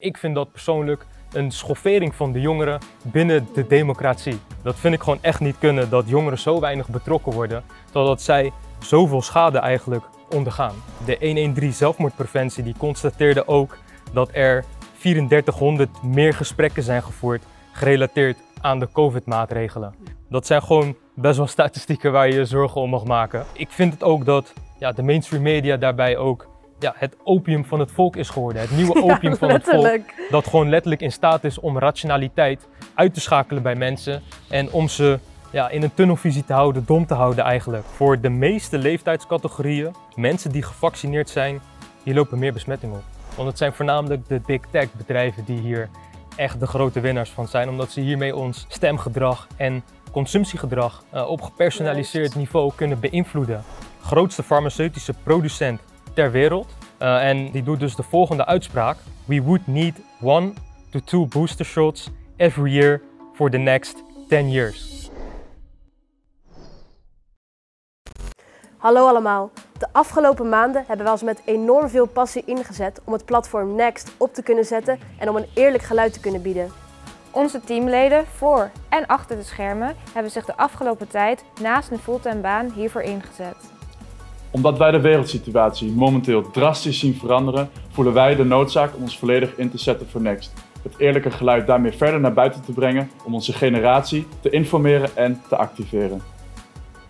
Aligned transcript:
Ik 0.00 0.16
vind 0.16 0.34
dat 0.34 0.52
persoonlijk 0.52 1.06
een 1.32 1.50
schoffering 1.50 2.14
van 2.14 2.32
de 2.32 2.40
jongeren 2.40 2.80
binnen 3.02 3.48
de 3.54 3.66
democratie. 3.66 4.38
Dat 4.62 4.76
vind 4.76 4.94
ik 4.94 5.02
gewoon 5.02 5.18
echt 5.22 5.40
niet 5.40 5.58
kunnen, 5.58 5.90
dat 5.90 6.08
jongeren 6.08 6.38
zo 6.38 6.60
weinig 6.60 6.88
betrokken 6.88 7.32
worden, 7.32 7.62
totdat 7.92 8.22
zij 8.22 8.52
zoveel 8.78 9.22
schade 9.22 9.58
eigenlijk 9.58 10.04
ondergaan. 10.34 10.74
De 11.04 11.16
113 11.20 11.72
zelfmoordpreventie 11.72 12.62
die 12.62 12.74
constateerde 12.78 13.48
ook 13.48 13.78
dat 14.12 14.30
er 14.32 14.64
3400 14.98 16.02
meer 16.02 16.34
gesprekken 16.34 16.82
zijn 16.82 17.02
gevoerd 17.02 17.42
gerelateerd 17.72 18.38
aan 18.60 18.78
de 18.78 18.88
COVID-maatregelen. 18.92 19.94
Dat 20.28 20.46
zijn 20.46 20.62
gewoon 20.62 20.96
best 21.14 21.36
wel 21.36 21.46
statistieken 21.46 22.12
waar 22.12 22.28
je 22.28 22.34
je 22.34 22.44
zorgen 22.44 22.80
om 22.80 22.90
mag 22.90 23.04
maken. 23.04 23.44
Ik 23.52 23.70
vind 23.70 23.92
het 23.92 24.02
ook 24.02 24.24
dat 24.24 24.52
ja, 24.78 24.92
de 24.92 25.02
mainstream 25.02 25.42
media 25.42 25.76
daarbij 25.76 26.16
ook 26.16 26.48
ja, 26.78 26.94
het 26.96 27.16
opium 27.24 27.64
van 27.64 27.80
het 27.80 27.92
volk 27.92 28.16
is 28.16 28.28
geworden. 28.28 28.62
Het 28.62 28.70
nieuwe 28.70 29.02
opium 29.12 29.36
van 29.36 29.50
het 29.50 29.64
volk. 29.64 30.00
Dat 30.30 30.46
gewoon 30.46 30.68
letterlijk 30.68 31.00
in 31.00 31.12
staat 31.12 31.44
is 31.44 31.58
om 31.58 31.78
rationaliteit 31.78 32.68
uit 32.94 33.14
te 33.14 33.20
schakelen 33.20 33.62
bij 33.62 33.74
mensen. 33.74 34.22
En 34.48 34.72
om 34.72 34.88
ze 34.88 35.18
ja, 35.50 35.68
in 35.68 35.82
een 35.82 35.94
tunnelvisie 35.94 36.44
te 36.44 36.52
houden, 36.52 36.84
dom 36.86 37.06
te 37.06 37.14
houden 37.14 37.44
eigenlijk. 37.44 37.84
Voor 37.84 38.20
de 38.20 38.28
meeste 38.28 38.78
leeftijdscategorieën, 38.78 39.94
mensen 40.14 40.50
die 40.50 40.62
gevaccineerd 40.62 41.30
zijn, 41.30 41.60
die 42.02 42.14
lopen 42.14 42.38
meer 42.38 42.52
besmetting 42.52 42.92
op. 42.92 43.02
Want 43.36 43.48
het 43.48 43.58
zijn 43.58 43.72
voornamelijk 43.72 44.28
de 44.28 44.40
big 44.46 44.60
tech 44.70 44.92
bedrijven 44.92 45.44
die 45.44 45.58
hier 45.58 45.88
echt 46.36 46.60
de 46.60 46.66
grote 46.66 47.00
winnaars 47.00 47.30
van 47.30 47.48
zijn. 47.48 47.68
Omdat 47.68 47.90
ze 47.90 48.00
hiermee 48.00 48.36
ons 48.36 48.64
stemgedrag 48.68 49.46
en 49.56 49.82
consumptiegedrag 50.12 51.04
uh, 51.14 51.28
op 51.28 51.42
gepersonaliseerd 51.42 52.34
niveau 52.34 52.72
kunnen 52.74 53.00
beïnvloeden. 53.00 53.64
Grootste 54.02 54.42
farmaceutische 54.42 55.14
producent 55.22 55.80
ter 56.18 56.30
wereld. 56.30 56.66
Uh, 57.02 57.28
en 57.28 57.50
die 57.50 57.62
doet 57.62 57.80
dus 57.80 57.96
de 57.96 58.02
volgende 58.02 58.46
uitspraak. 58.46 58.96
We 59.24 59.42
would 59.42 59.66
need 59.66 59.94
one 60.22 60.52
to 60.90 61.00
two 61.04 61.26
booster 61.26 61.64
shots 61.64 62.10
every 62.36 62.72
year 62.72 63.00
for 63.34 63.50
the 63.50 63.58
next 63.58 64.02
10 64.28 64.50
years. 64.50 65.10
Hallo 68.76 69.06
allemaal. 69.06 69.50
De 69.78 69.86
afgelopen 69.92 70.48
maanden 70.48 70.84
hebben 70.86 71.06
we 71.06 71.12
ons 71.12 71.22
met 71.22 71.42
enorm 71.44 71.88
veel 71.88 72.06
passie 72.06 72.42
ingezet 72.46 73.00
om 73.04 73.12
het 73.12 73.24
platform 73.24 73.74
Next 73.74 74.12
op 74.16 74.34
te 74.34 74.42
kunnen 74.42 74.64
zetten 74.64 74.98
en 75.18 75.28
om 75.28 75.36
een 75.36 75.46
eerlijk 75.54 75.82
geluid 75.82 76.12
te 76.12 76.20
kunnen 76.20 76.42
bieden. 76.42 76.70
Onze 77.30 77.60
teamleden 77.60 78.26
voor 78.26 78.70
en 78.88 79.06
achter 79.06 79.36
de 79.36 79.42
schermen 79.42 79.96
hebben 80.12 80.32
zich 80.32 80.44
de 80.44 80.56
afgelopen 80.56 81.08
tijd 81.08 81.44
naast 81.60 81.90
een 81.90 81.98
fulltime 81.98 82.40
baan 82.40 82.70
hiervoor 82.70 83.02
ingezet 83.02 83.76
omdat 84.50 84.78
wij 84.78 84.90
de 84.90 85.00
wereldsituatie 85.00 85.92
momenteel 85.92 86.50
drastisch 86.50 86.98
zien 86.98 87.14
veranderen, 87.14 87.70
voelen 87.90 88.12
wij 88.12 88.36
de 88.36 88.44
noodzaak 88.44 88.96
om 88.96 89.02
ons 89.02 89.18
volledig 89.18 89.56
in 89.56 89.70
te 89.70 89.78
zetten 89.78 90.08
voor 90.08 90.20
Next. 90.20 90.52
Het 90.82 90.98
eerlijke 90.98 91.30
geluid 91.30 91.66
daarmee 91.66 91.92
verder 91.92 92.20
naar 92.20 92.32
buiten 92.32 92.64
te 92.64 92.72
brengen 92.72 93.10
om 93.24 93.34
onze 93.34 93.52
generatie 93.52 94.26
te 94.40 94.50
informeren 94.50 95.16
en 95.16 95.42
te 95.48 95.56
activeren. 95.56 96.22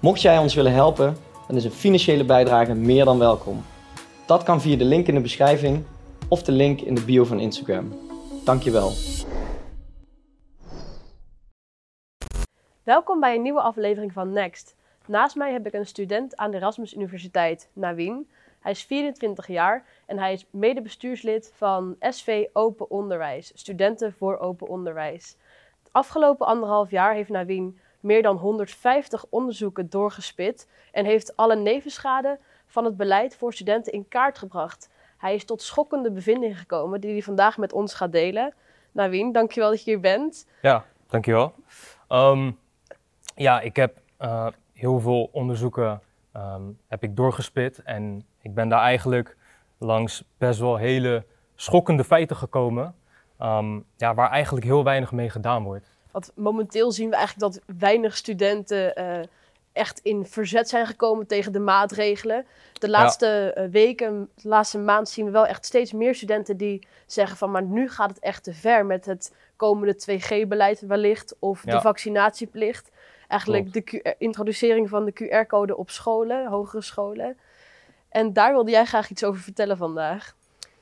Mocht 0.00 0.22
jij 0.22 0.39
ons 0.39 0.55
willen 0.55 0.72
helpen, 0.72 1.16
dan 1.47 1.56
is 1.56 1.64
een 1.64 1.70
financiële 1.70 2.25
bijdrage 2.25 2.75
meer 2.75 3.05
dan 3.05 3.19
welkom. 3.19 3.64
Dat 4.27 4.42
kan 4.42 4.61
via 4.61 4.77
de 4.77 4.84
link 4.84 5.06
in 5.06 5.14
de 5.14 5.20
beschrijving 5.20 5.84
of 6.28 6.42
de 6.42 6.53
link 6.53 6.81
in 6.81 6.94
de 6.94 7.05
bio 7.05 7.25
van 7.25 7.41
Instagram. 7.41 7.92
Dankjewel. 8.44 8.92
Welkom 12.83 13.20
bij 13.20 13.34
een 13.34 13.42
nieuwe 13.42 13.61
aflevering 13.61 14.12
van 14.12 14.33
Next. 14.33 14.77
Naast 15.09 15.37
mij 15.37 15.53
heb 15.53 15.67
ik 15.67 15.73
een 15.73 15.87
student 15.87 16.37
aan 16.37 16.51
de 16.51 16.56
Erasmus 16.56 16.95
Universiteit, 16.95 17.69
Nawien. 17.73 18.31
Hij 18.61 18.73
is 18.73 18.83
24 18.83 19.47
jaar 19.47 19.84
en 20.06 20.19
hij 20.19 20.33
is 20.33 20.47
medebestuurslid 20.50 21.53
van 21.55 21.97
SV 22.00 22.45
Open 22.53 22.91
Onderwijs, 22.91 23.53
Studenten 23.55 24.12
voor 24.12 24.39
Open 24.39 24.69
Onderwijs. 24.69 25.37
Het 25.78 25.92
afgelopen 25.92 26.47
anderhalf 26.47 26.91
jaar 26.91 27.15
heeft 27.15 27.28
Nawien 27.28 27.78
meer 28.00 28.23
dan 28.23 28.37
150 28.37 29.25
onderzoeken 29.28 29.91
doorgespit 29.91 30.69
en 30.93 31.05
heeft 31.05 31.37
alle 31.37 31.56
nevenschade 31.56 32.38
van 32.66 32.84
het 32.84 32.97
beleid 32.97 33.37
voor 33.37 33.53
studenten 33.55 33.93
in 33.93 34.09
kaart 34.09 34.38
gebracht. 34.38 34.91
Hij 35.19 35.34
is 35.34 35.44
tot 35.44 35.62
schokkende 35.62 36.11
bevindingen 36.11 36.56
gekomen 36.56 37.00
die 37.00 37.12
hij 37.12 37.22
vandaag 37.22 37.59
met 37.59 37.72
ons 37.72 37.94
gaat 37.94 38.12
delen. 38.12 38.55
Nawien, 38.93 39.32
dankjewel 39.32 39.71
dat 39.71 39.84
je 39.84 39.91
hier 39.91 40.00
bent. 40.00 40.47
Ja, 40.62 40.84
dankjewel. 41.06 41.55
Um, 42.09 42.59
ja, 43.34 43.61
ik 43.61 43.77
heb 43.77 44.00
uh, 44.21 44.47
heel 44.78 45.00
veel 45.00 45.28
onderzoeken 45.33 46.00
um, 46.37 46.78
heb 46.87 47.03
ik 47.03 47.16
doorgespit. 47.16 47.83
En 47.83 48.25
ik 48.43 48.55
ben 48.55 48.69
daar 48.69 48.81
eigenlijk 48.81 49.37
langs 49.78 50.25
best 50.39 50.61
wel 50.61 50.77
hele 50.77 51.25
schokkende 51.55 52.05
feiten 52.05 52.37
gekomen. 52.37 52.94
Um, 53.43 53.84
ja, 53.97 54.15
waar 54.15 54.31
eigenlijk 54.31 54.67
heel 54.67 54.84
weinig 54.84 55.12
mee 55.12 55.31
gedaan 55.31 55.62
wordt. 55.62 55.91
Want 56.11 56.33
momenteel 56.34 56.93
zien 56.93 57.11
we 57.11 57.17
eigenlijk 57.17 57.53
dat 57.53 57.62
weinig 57.78 58.17
studenten 58.17 59.00
uh, 59.00 59.21
echt 59.72 59.99
in 59.99 60.27
verzet 60.27 60.69
zijn 60.69 60.87
gekomen 60.87 61.27
tegen 61.27 61.53
de 61.53 61.59
maatregelen. 61.59 62.47
De 62.72 62.88
laatste 62.88 63.53
ja. 63.55 63.62
uh, 63.62 63.71
weken, 63.71 64.28
de 64.34 64.49
laatste 64.49 64.78
maand 64.78 65.09
zien 65.09 65.25
we 65.25 65.31
wel 65.31 65.47
echt 65.47 65.67
steeds 65.67 65.93
meer 65.93 66.15
studenten 66.15 66.56
die 66.56 66.87
zeggen 67.06 67.37
van 67.37 67.50
maar 67.50 67.62
nu 67.62 67.91
gaat 67.91 68.09
het 68.09 68.19
echt 68.19 68.44
te 68.44 68.55
ver 68.55 68.87
met 68.87 69.05
het 69.05 69.34
komende 69.56 69.94
2G-beleid 69.94 70.81
wellicht 70.81 71.37
of 71.38 71.65
ja. 71.65 71.75
de 71.75 71.81
vaccinatieplicht 71.81 72.91
eigenlijk 73.28 73.72
de 73.72 73.81
Q 73.81 74.15
introducering 74.19 74.89
van 74.89 75.05
de 75.05 75.12
QR-code 75.12 75.77
op 75.77 75.91
scholen, 75.91 76.47
hogere 76.47 76.83
scholen. 76.83 77.37
En 78.09 78.33
daar 78.33 78.53
wilde 78.53 78.71
jij 78.71 78.84
graag 78.84 79.11
iets 79.11 79.25
over 79.25 79.41
vertellen 79.41 79.77
vandaag. 79.77 80.37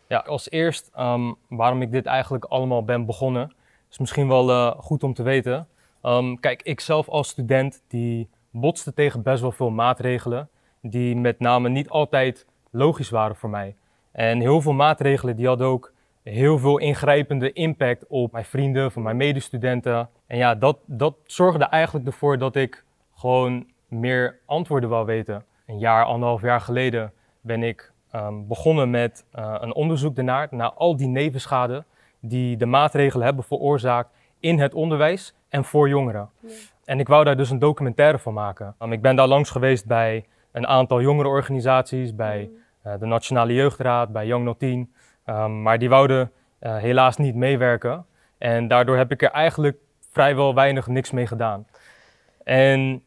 Ja, 0.09 0.19
als 0.19 0.51
eerst 0.51 0.91
um, 0.99 1.37
waarom 1.49 1.83
ik 1.83 1.91
dit 1.91 2.06
eigenlijk 2.06 2.45
allemaal 2.45 2.85
ben 2.85 3.06
begonnen, 3.06 3.53
is 3.91 3.99
misschien 3.99 4.29
wel 4.29 4.51
uh, 4.51 4.71
goed 4.79 5.03
om 5.03 5.15
te 5.15 5.23
weten. 5.23 5.69
Um, 6.03 6.41
kijk, 6.41 6.62
ik 6.62 6.81
zelf 6.81 7.09
als 7.09 7.29
student 7.29 7.83
die 7.89 8.29
botste 8.51 8.95
tegen 8.95 9.23
best 9.23 9.41
wel 9.41 9.53
veel 9.53 9.71
maatregelen, 9.71 10.49
die 10.81 11.17
met 11.17 11.39
name 11.41 11.69
niet 11.69 11.89
altijd 11.89 12.47
logisch 12.71 13.11
waren 13.11 13.37
voor 13.37 13.51
mij. 13.51 13.77
En 14.12 14.41
heel 14.41 14.61
veel 14.61 14.73
maatregelen 14.73 15.37
die 15.37 15.47
hadden 15.47 15.67
ook 15.67 15.93
heel 16.32 16.59
veel 16.59 16.78
ingrijpende 16.78 17.53
impact 17.53 18.06
op 18.06 18.32
mijn 18.32 18.44
vrienden, 18.44 18.92
van 18.92 19.03
mijn 19.03 19.16
medestudenten. 19.16 20.09
En 20.26 20.37
ja, 20.37 20.54
dat, 20.54 20.78
dat 20.87 21.14
zorgde 21.25 21.64
eigenlijk 21.64 22.06
ervoor 22.06 22.38
dat 22.38 22.56
ik 22.56 22.84
gewoon 23.14 23.66
meer 23.88 24.38
antwoorden 24.44 24.88
wou 24.88 25.06
weten. 25.06 25.44
Een 25.66 25.78
jaar, 25.78 26.04
anderhalf 26.04 26.42
jaar 26.42 26.60
geleden 26.60 27.12
ben 27.41 27.62
ik 27.62 27.92
um, 28.14 28.47
begonnen 28.47 28.91
met 28.91 29.25
uh, 29.38 29.54
een 29.59 29.75
onderzoek 29.75 30.16
ernaar, 30.16 30.48
naar 30.50 30.72
al 30.72 30.97
die 30.97 31.09
nevenschade 31.09 31.84
die 32.20 32.56
de 32.56 32.66
maatregelen 32.66 33.26
hebben 33.26 33.44
veroorzaakt 33.44 34.10
in 34.41 34.58
het 34.58 34.75
onderwijs 34.75 35.34
en 35.48 35.64
voor 35.64 35.88
jongeren. 35.88 36.31
Ja. 36.41 36.48
En 36.84 37.00
ik 37.00 37.08
wou 37.08 37.25
daar 37.25 37.37
dus 37.37 37.50
een 37.50 37.58
documentaire 37.58 38.19
van 38.19 38.34
maken. 38.34 38.75
Um, 38.82 38.93
ik 38.93 39.03
ben 39.03 39.16
daar 39.16 39.28
langs 39.28 39.50
geweest 39.50 39.87
bij 39.87 40.25
een 40.53 40.66
aantal 40.66 41.00
jongerenorganisaties, 41.00 42.14
bij 42.14 42.50
uh, 42.87 42.93
de 42.98 43.06
Nationale 43.06 43.54
Jeugdraad, 43.54 44.12
bij 44.12 44.26
Young 44.26 44.54
10. 44.58 44.94
Um, 45.26 45.62
maar 45.62 45.78
die 45.78 45.88
wouden 45.88 46.32
uh, 46.60 46.76
helaas 46.76 47.16
niet 47.16 47.34
meewerken. 47.34 48.06
En 48.38 48.69
daardoor 48.69 48.97
heb 48.97 49.10
ik 49.10 49.22
er 49.22 49.31
eigenlijk 49.31 49.76
vrijwel 50.10 50.54
weinig 50.54 50.87
niks 50.87 51.10
mee 51.10 51.26
gedaan. 51.26 51.66
En 52.44 53.03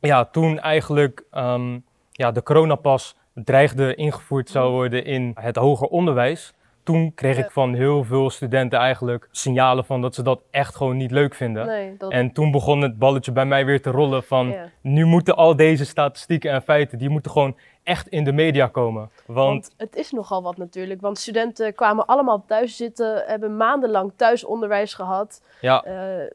ja, 0.00 0.24
toen 0.24 0.60
eigenlijk 0.60 1.24
um, 1.32 1.84
ja, 2.10 2.30
de 2.30 2.42
coronapas 2.42 3.16
dreigde 3.34 3.94
ingevoerd 3.94 4.50
zou 4.50 4.72
worden 4.72 5.04
in 5.04 5.32
het 5.40 5.56
hoger 5.56 5.86
onderwijs, 5.86 6.54
toen 6.82 7.14
kreeg 7.14 7.38
ik 7.38 7.50
van 7.50 7.74
heel 7.74 8.04
veel 8.04 8.30
studenten 8.30 8.78
eigenlijk 8.78 9.28
signalen 9.30 9.84
van 9.84 10.00
dat 10.00 10.14
ze 10.14 10.22
dat 10.22 10.40
echt 10.50 10.74
gewoon 10.74 10.96
niet 10.96 11.10
leuk 11.10 11.34
vinden. 11.34 11.66
Nee, 11.66 11.96
dat... 11.96 12.10
En 12.10 12.32
toen 12.32 12.50
begon 12.50 12.80
het 12.80 12.98
balletje 12.98 13.32
bij 13.32 13.44
mij 13.44 13.64
weer 13.64 13.82
te 13.82 13.90
rollen 13.90 14.22
van 14.22 14.48
ja. 14.48 14.68
nu 14.80 15.04
moeten 15.04 15.36
al 15.36 15.56
deze 15.56 15.84
statistieken 15.84 16.50
en 16.50 16.62
feiten, 16.62 16.98
die 16.98 17.08
moeten 17.08 17.30
gewoon 17.30 17.56
echt 17.82 18.08
in 18.08 18.24
de 18.24 18.32
media 18.32 18.66
komen. 18.66 19.10
Want... 19.26 19.36
want... 19.36 19.74
het 19.76 19.96
is 19.96 20.10
nogal 20.10 20.42
wat 20.42 20.56
natuurlijk, 20.56 21.00
want 21.00 21.18
studenten 21.18 21.74
kwamen 21.74 22.06
allemaal 22.06 22.44
thuis 22.46 22.76
zitten, 22.76 23.22
hebben 23.26 23.56
maandenlang 23.56 24.12
thuisonderwijs 24.16 24.94
gehad. 24.94 25.42
Ja. 25.60 25.84
Uh, 25.86 26.30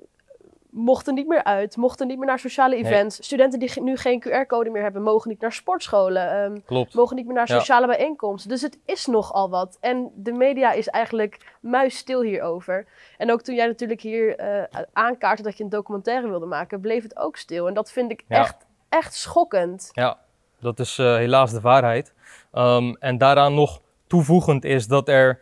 mochten 0.77 1.13
niet 1.13 1.27
meer 1.27 1.43
uit, 1.43 1.77
mochten 1.77 2.07
niet 2.07 2.17
meer 2.17 2.27
naar 2.27 2.39
sociale 2.39 2.75
events. 2.75 3.17
Nee. 3.17 3.25
Studenten 3.25 3.59
die 3.59 3.81
nu 3.81 3.97
geen 3.97 4.23
QR-code 4.27 4.69
meer 4.69 4.81
hebben, 4.81 5.01
mogen 5.01 5.29
niet 5.29 5.41
naar 5.41 5.53
sportscholen. 5.53 6.43
Um, 6.43 6.63
Klopt. 6.65 6.93
Mogen 6.93 7.15
niet 7.15 7.25
meer 7.25 7.35
naar 7.35 7.47
sociale 7.47 7.87
ja. 7.87 7.95
bijeenkomsten. 7.95 8.49
Dus 8.49 8.61
het 8.61 8.77
is 8.85 9.05
nogal 9.05 9.49
wat. 9.49 9.77
En 9.79 10.11
de 10.15 10.31
media 10.31 10.71
is 10.71 10.87
eigenlijk 10.87 11.55
muisstil 11.59 12.21
hierover. 12.21 12.85
En 13.17 13.31
ook 13.31 13.41
toen 13.41 13.55
jij 13.55 13.65
natuurlijk 13.65 14.01
hier 14.01 14.39
uh, 14.39 14.81
aankaartte 14.93 15.43
dat 15.43 15.57
je 15.57 15.63
een 15.63 15.69
documentaire 15.69 16.29
wilde 16.29 16.45
maken, 16.45 16.79
bleef 16.79 17.03
het 17.03 17.17
ook 17.17 17.37
stil. 17.37 17.67
En 17.67 17.73
dat 17.73 17.91
vind 17.91 18.11
ik 18.11 18.23
ja. 18.27 18.37
echt, 18.37 18.55
echt 18.89 19.13
schokkend. 19.13 19.89
Ja, 19.91 20.17
dat 20.59 20.79
is 20.79 20.97
uh, 20.97 21.15
helaas 21.15 21.51
de 21.51 21.61
waarheid. 21.61 22.13
Um, 22.53 22.95
en 22.95 23.17
daaraan 23.17 23.53
nog 23.53 23.81
toevoegend 24.07 24.65
is 24.65 24.87
dat 24.87 25.09
er 25.09 25.39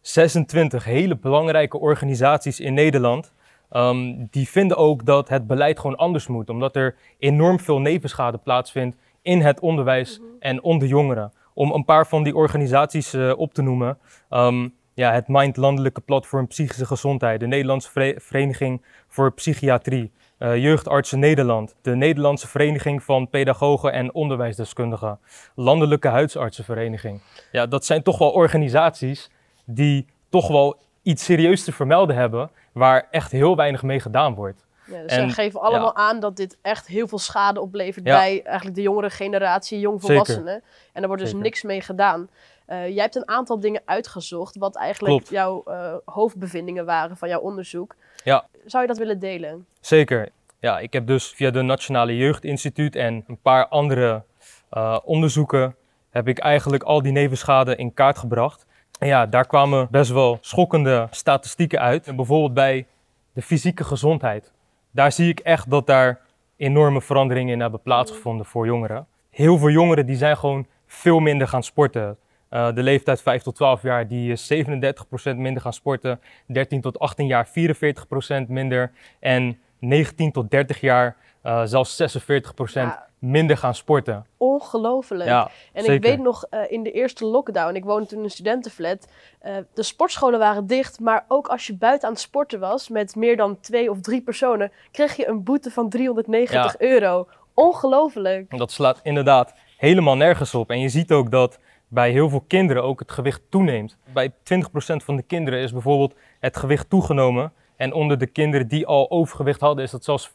26 0.00 0.84
hele 0.84 1.16
belangrijke 1.16 1.78
organisaties 1.78 2.60
in 2.60 2.74
Nederland 2.74 3.32
Um, 3.72 4.28
die 4.30 4.48
vinden 4.48 4.76
ook 4.76 5.04
dat 5.04 5.28
het 5.28 5.46
beleid 5.46 5.78
gewoon 5.78 5.96
anders 5.96 6.26
moet, 6.26 6.50
omdat 6.50 6.76
er 6.76 6.96
enorm 7.18 7.60
veel 7.60 7.80
nevenschade 7.80 8.38
plaatsvindt 8.38 8.96
in 9.22 9.40
het 9.40 9.60
onderwijs 9.60 10.18
mm 10.18 10.24
-hmm. 10.24 10.36
en 10.40 10.62
onder 10.62 10.88
jongeren. 10.88 11.32
Om 11.54 11.72
een 11.72 11.84
paar 11.84 12.06
van 12.06 12.22
die 12.22 12.36
organisaties 12.36 13.14
uh, 13.14 13.38
op 13.38 13.54
te 13.54 13.62
noemen. 13.62 13.98
Um, 14.30 14.74
ja, 14.98 15.12
het 15.12 15.28
Mind 15.28 15.56
Landelijke 15.56 16.00
Platform 16.00 16.46
Psychische 16.46 16.86
Gezondheid, 16.86 17.40
de 17.40 17.46
Nederlandse 17.46 17.90
Vere- 17.90 18.20
Vereniging 18.20 18.82
voor 19.08 19.32
Psychiatrie, 19.32 20.10
eh, 20.38 20.56
Jeugdartsen 20.56 21.18
Nederland, 21.18 21.74
de 21.82 21.96
Nederlandse 21.96 22.48
Vereniging 22.48 23.02
van 23.02 23.28
Pedagogen 23.28 23.92
en 23.92 24.14
Onderwijsdeskundigen, 24.14 25.18
Landelijke 25.54 26.08
Huisartsenvereniging. 26.08 27.20
Ja, 27.52 27.66
dat 27.66 27.84
zijn 27.84 28.02
toch 28.02 28.18
wel 28.18 28.30
organisaties 28.30 29.30
die 29.64 30.06
toch 30.28 30.48
wel 30.48 30.76
iets 31.08 31.24
serieus 31.24 31.64
te 31.64 31.72
vermelden 31.72 32.16
hebben, 32.16 32.50
waar 32.72 33.06
echt 33.10 33.32
heel 33.32 33.56
weinig 33.56 33.82
mee 33.82 34.00
gedaan 34.00 34.34
wordt. 34.34 34.66
Ja, 34.86 35.02
dus 35.02 35.12
En- 35.16 35.28
ze 35.28 35.34
geven 35.34 35.60
allemaal 35.60 35.96
aan 35.96 36.20
dat 36.20 36.36
dit 36.36 36.58
echt 36.62 36.86
heel 36.86 37.08
veel 37.08 37.18
schade 37.18 37.60
oplevert 37.60 38.06
Ja. 38.06 38.16
bij 38.18 38.42
eigenlijk 38.44 38.76
de 38.76 38.82
jongere 38.82 39.10
generatie, 39.10 39.80
jongvolwassenen. 39.80 40.62
En 40.92 41.00
er 41.02 41.06
wordt 41.06 41.22
dus 41.22 41.30
Zeker. 41.30 41.44
niks 41.44 41.62
mee 41.62 41.80
gedaan. 41.80 42.28
Eh, 42.66 42.88
jij 42.88 43.02
hebt 43.02 43.16
een 43.16 43.28
aantal 43.28 43.60
dingen 43.60 43.82
uitgezocht, 43.84 44.56
wat 44.56 44.76
eigenlijk 44.76 45.14
Klopt. 45.14 45.30
jouw 45.30 45.62
eh, 45.66 45.94
hoofdbevindingen 46.04 46.84
waren 46.84 47.16
van 47.16 47.28
jouw 47.28 47.40
onderzoek. 47.40 47.94
Ja. 48.24 48.46
Zou 48.64 48.82
je 48.82 48.88
dat 48.88 48.98
willen 48.98 49.18
delen? 49.18 49.66
Zeker. 49.80 50.28
Ja, 50.60 50.78
ik 50.78 50.92
heb 50.92 51.06
dus 51.06 51.28
via 51.28 51.50
de 51.50 51.62
Nationale 51.62 52.16
Jeugdinstituut 52.16 52.96
en 52.96 53.24
een 53.26 53.38
paar 53.42 53.66
andere 53.68 54.22
eh, 54.70 54.98
onderzoeken 55.04 55.74
heb 56.10 56.28
ik 56.28 56.38
eigenlijk 56.38 56.82
al 56.82 57.02
die 57.02 57.12
nevenschade 57.12 57.76
in 57.76 57.94
kaart 57.94 58.18
gebracht. 58.18 58.66
Ja, 59.00 59.26
daar 59.26 59.46
kwamen 59.46 59.88
best 59.90 60.10
wel 60.10 60.38
schokkende 60.40 61.06
statistieken 61.10 61.80
uit. 61.80 62.06
En 62.06 62.16
bijvoorbeeld 62.16 62.54
bij 62.54 62.86
de 63.32 63.42
fysieke 63.42 63.84
gezondheid. 63.84 64.52
Daar 64.90 65.12
zie 65.12 65.28
ik 65.28 65.40
echt 65.40 65.70
dat 65.70 65.86
daar 65.86 66.20
enorme 66.56 67.00
veranderingen 67.02 67.52
in 67.52 67.60
hebben 67.60 67.82
plaatsgevonden 67.82 68.46
voor 68.46 68.66
jongeren. 68.66 69.06
Heel 69.30 69.58
veel 69.58 69.70
jongeren 69.70 70.06
die 70.06 70.16
zijn 70.16 70.36
gewoon 70.36 70.66
veel 70.86 71.20
minder 71.20 71.48
gaan 71.48 71.62
sporten. 71.62 72.16
Eh, 72.48 72.74
de 72.74 72.82
leeftijd 72.82 73.22
5 73.22 73.42
tot 73.42 73.54
12 73.54 73.82
jaar 73.82 74.08
die 74.08 74.32
is 74.32 74.46
37% 74.46 75.36
minder 75.36 75.62
gaan 75.62 75.72
sporten. 75.72 76.20
13 76.46 76.80
tot 76.80 76.98
18 76.98 77.26
jaar 77.26 77.48
44% 77.48 78.48
minder. 78.48 78.92
En 79.20 79.58
19 79.78 80.32
tot 80.32 80.50
30 80.50 80.80
jaar 80.80 81.16
eh, 81.42 81.62
zelfs 81.64 81.96
46% 81.96 82.88
Ja. 82.88 83.06
minder 83.18 83.56
gaan 83.56 83.74
sporten. 83.74 84.26
Ongelooflijk. 84.36 85.28
Ja, 85.28 85.50
En 85.72 85.92
ik 85.92 86.02
weet 86.02 86.18
nog, 86.18 86.44
eh, 86.50 86.60
in 86.68 86.82
de 86.82 86.90
eerste 86.92 87.24
lockdown, 87.26 87.74
ik 87.74 87.84
woonde 87.84 88.06
toen 88.06 88.18
in 88.18 88.24
een 88.24 88.30
studentenflat, 88.30 89.08
eh, 89.38 89.56
de 89.74 89.82
sportscholen 89.82 90.38
waren 90.38 90.66
dicht, 90.66 91.00
maar 91.00 91.24
ook 91.28 91.46
als 91.48 91.66
je 91.66 91.76
buiten 91.76 92.08
aan 92.08 92.14
het 92.14 92.22
sporten 92.22 92.60
was 92.60 92.88
met 92.88 93.16
meer 93.16 93.36
dan 93.36 93.60
twee 93.60 93.90
of 93.90 94.00
drie 94.00 94.22
personen, 94.22 94.72
kreeg 94.90 95.16
je 95.16 95.28
een 95.28 95.42
boete 95.44 95.70
van 95.70 95.88
390 95.88 96.78
euro. 96.78 97.28
Ongelooflijk. 97.54 98.58
Dat 98.58 98.70
slaat 98.70 99.00
inderdaad 99.02 99.54
helemaal 99.76 100.16
nergens 100.16 100.54
op. 100.54 100.70
En 100.70 100.80
je 100.80 100.88
ziet 100.88 101.12
ook 101.12 101.30
dat 101.30 101.58
bij 101.88 102.10
heel 102.10 102.28
veel 102.28 102.44
kinderen 102.46 102.82
ook 102.82 102.98
het 102.98 103.12
gewicht 103.12 103.40
toeneemt. 103.48 103.96
Bij 104.12 104.32
20% 104.42 105.04
van 105.04 105.16
de 105.16 105.22
kinderen 105.22 105.60
is 105.60 105.72
bijvoorbeeld 105.72 106.14
het 106.40 106.56
gewicht 106.56 106.90
toegenomen. 106.90 107.52
En 107.78 107.92
onder 107.92 108.18
de 108.18 108.26
kinderen 108.26 108.68
die 108.68 108.86
al 108.86 109.10
overgewicht 109.10 109.60
hadden, 109.60 109.84
is 109.84 109.90
dat 109.90 110.04
zelfs 110.04 110.28
40%. 110.28 110.32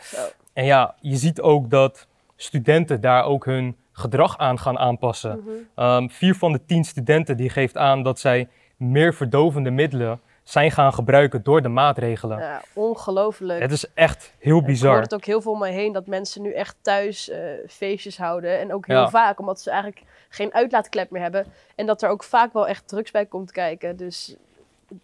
Zo. 0.00 0.16
En 0.52 0.64
ja, 0.64 0.94
je 1.00 1.16
ziet 1.16 1.40
ook 1.40 1.70
dat 1.70 2.06
studenten 2.36 3.00
daar 3.00 3.24
ook 3.24 3.44
hun 3.44 3.76
gedrag 3.92 4.38
aan 4.38 4.58
gaan 4.58 4.78
aanpassen. 4.78 5.38
Mhm. 5.40 5.50
Ehm, 5.74 6.08
vier 6.08 6.34
van 6.34 6.52
de 6.52 6.64
tien 6.66 6.84
studenten 6.84 7.36
die 7.36 7.50
geeft 7.50 7.76
aan 7.76 8.02
dat 8.02 8.18
zij 8.18 8.48
meer 8.76 9.14
verdovende 9.14 9.70
middelen 9.70 10.20
zijn 10.42 10.70
gaan 10.70 10.92
gebruiken 10.92 11.42
door 11.42 11.62
de 11.62 11.68
maatregelen. 11.68 12.38
Ja, 12.38 12.62
ongelooflijk. 12.72 13.60
Het 13.62 13.72
is 13.72 13.86
echt 13.94 14.34
heel 14.38 14.54
Ik 14.54 14.60
hoor 14.60 14.70
bizar. 14.70 15.00
het 15.00 15.14
ook 15.14 15.24
heel 15.24 15.40
veel 15.42 15.52
om 15.52 15.58
me 15.58 15.68
heen 15.68 15.92
dat 15.92 16.06
mensen 16.06 16.42
nu 16.42 16.52
echt 16.52 16.76
thuis 16.80 17.30
eh, 17.30 17.38
feestjes 17.68 18.18
houden. 18.18 18.58
En 18.58 18.72
ook 18.74 18.86
heel 18.86 18.96
Ja. 18.96 19.08
vaak, 19.10 19.38
omdat 19.40 19.60
ze 19.60 19.70
eigenlijk 19.70 20.02
geen 20.28 20.54
uitlaatklep 20.54 21.10
meer 21.10 21.22
hebben. 21.22 21.46
En 21.74 21.86
dat 21.86 22.02
er 22.02 22.08
ook 22.08 22.24
vaak 22.24 22.52
wel 22.52 22.68
echt 22.68 22.88
drugs 22.88 23.10
bij 23.10 23.26
komt 23.26 23.52
kijken. 23.52 23.96
Dus 23.96 24.36